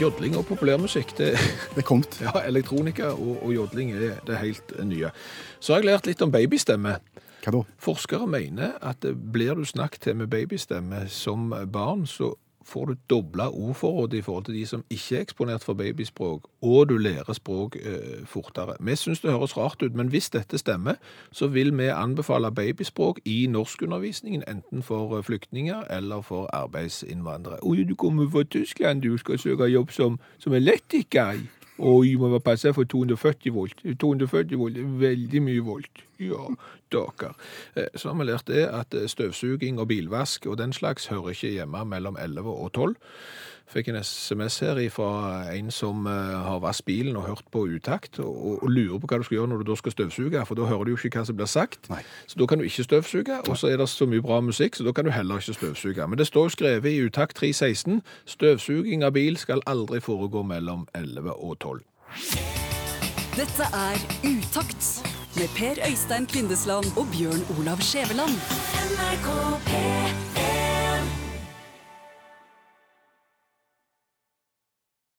Jodling 0.00 0.36
og 0.38 0.46
populærmusikk, 0.48 1.12
det 1.18 1.30
Det 1.74 1.82
er 1.82 1.86
kommet. 1.86 2.20
Ja, 2.24 2.40
elektronika 2.48 3.12
og, 3.12 3.42
og 3.44 3.54
jodling 3.54 3.92
er 3.92 4.20
det 4.26 4.38
helt 4.40 4.72
nye. 4.84 5.10
Så 5.60 5.74
har 5.74 5.82
jeg 5.82 5.90
lært 5.90 6.08
litt 6.08 6.22
om 6.24 6.32
babystemme. 6.32 6.96
Hva 7.44 7.52
da? 7.54 7.60
Forskere 7.80 8.28
mener 8.28 8.78
at 8.84 9.04
eh, 9.04 9.16
blir 9.16 9.56
du 9.56 9.64
snakket 9.68 10.08
til 10.08 10.16
med 10.16 10.30
babystemme 10.32 11.06
som 11.12 11.50
barn, 11.72 12.06
så 12.06 12.34
får 12.64 12.84
du 12.84 12.94
dobla 13.10 13.48
ordforrådet 13.48 14.18
i 14.18 14.22
forhold 14.22 14.44
til 14.44 14.54
de 14.54 14.66
som 14.66 14.84
ikke 14.90 15.16
er 15.16 15.20
eksponert 15.20 15.64
for 15.64 15.74
babyspråk, 15.74 16.48
og 16.62 16.88
du 16.88 16.96
lærer 16.98 17.32
språk 17.32 17.76
eh, 17.76 18.26
fortere. 18.26 18.76
Vi 18.80 18.96
syns 18.96 19.20
det 19.20 19.32
høres 19.32 19.56
rart 19.56 19.82
ut, 19.82 19.94
men 19.94 20.08
hvis 20.08 20.30
dette 20.30 20.58
stemmer, 20.58 20.94
så 21.32 21.46
vil 21.46 21.78
vi 21.78 21.88
anbefale 21.88 22.52
babyspråk 22.54 23.20
i 23.24 23.46
norskundervisningen, 23.46 24.44
enten 24.48 24.82
for 24.82 25.18
eh, 25.18 25.24
flyktninger 25.24 25.84
eller 25.90 26.20
for 26.20 26.50
arbeidsinnvandrere. 26.52 27.58
Oi, 27.62 27.84
du 27.84 27.94
kommer 27.94 28.30
fra 28.30 28.42
Tyskland, 28.42 29.02
du 29.02 29.16
skal 29.16 29.38
søke 29.38 29.64
jobb 29.64 29.90
som, 29.90 30.20
som 30.38 30.52
elektriker. 30.52 31.32
Oi, 31.80 32.14
må 32.20 32.28
være 32.28 32.42
passe 32.44 32.72
for 32.76 32.84
240 32.84 33.52
volt. 33.54 33.78
240 34.00 34.58
volt 34.60 34.76
er 34.76 34.88
veldig 35.00 35.40
mye 35.46 35.62
volt. 35.64 36.02
Ja, 36.20 36.42
daker. 36.92 37.32
Eh, 37.76 37.86
Så 37.96 38.10
har 38.12 38.18
vi 38.18 38.26
lært 38.28 38.46
det 38.52 38.66
at 38.68 38.94
eh, 38.94 39.06
støvsuging 39.08 39.80
og 39.80 39.88
bilvask 39.88 40.46
og 40.46 40.58
den 40.60 40.72
slags 40.76 41.06
hører 41.08 41.32
ikke 41.32 41.54
hjemme 41.56 41.84
mellom 41.88 42.18
11 42.20 42.44
og 42.50 42.72
12. 42.72 42.96
Fikk 43.70 43.88
en 43.88 44.00
SMS 44.02 44.58
her 44.64 44.78
fra 44.90 45.10
en 45.54 45.70
som 45.70 46.06
eh, 46.06 46.12
har 46.42 46.58
vasket 46.58 46.84
bilen 46.84 47.16
og 47.16 47.26
hørt 47.28 47.44
på 47.52 47.66
utakt, 47.70 48.18
og, 48.18 48.62
og 48.62 48.70
lurer 48.70 48.98
på 48.98 49.06
hva 49.06 49.18
du 49.20 49.26
skal 49.28 49.36
gjøre 49.36 49.50
når 49.52 49.62
du 49.62 49.70
da 49.70 49.76
skal 49.78 49.94
støvsuge, 49.94 50.42
for 50.46 50.58
da 50.58 50.66
hører 50.66 50.88
du 50.88 50.90
jo 50.90 50.98
ikke 50.98 51.20
hva 51.20 51.26
som 51.28 51.38
blir 51.38 51.46
sagt. 51.50 51.86
Nei. 51.92 52.00
Så 52.26 52.40
da 52.40 52.48
kan 52.50 52.58
du 52.58 52.66
ikke 52.66 52.86
støvsuge, 52.88 53.36
og 53.46 53.58
så 53.58 53.70
er 53.70 53.78
det 53.78 53.86
så 53.92 54.08
mye 54.10 54.24
bra 54.24 54.40
musikk, 54.42 54.74
så 54.74 54.86
da 54.86 54.94
kan 54.96 55.06
du 55.06 55.12
heller 55.14 55.38
ikke 55.38 55.54
støvsuge. 55.54 56.08
Men 56.08 56.18
det 56.18 56.26
står 56.26 56.48
jo 56.48 56.54
skrevet 56.56 56.90
i 56.90 57.04
utakt 57.06 57.38
316, 57.38 58.02
støvsuging 58.26 59.06
av 59.06 59.14
bil 59.14 59.38
skal 59.38 59.62
aldri 59.70 60.02
foregå 60.02 60.42
mellom 60.42 60.88
11 60.98 61.30
og 61.30 61.58
12. 61.60 61.84
Dette 63.38 63.68
er 63.70 64.02
Utakt 64.26 64.82
med 65.38 65.48
Per 65.54 65.78
Øystein 65.86 66.26
Kvindesland 66.26 66.90
og 66.98 67.06
Bjørn 67.14 67.46
Olav 67.54 67.78
Skjæveland. 67.86 68.34
NRK 68.90 69.28
P3 69.70 70.29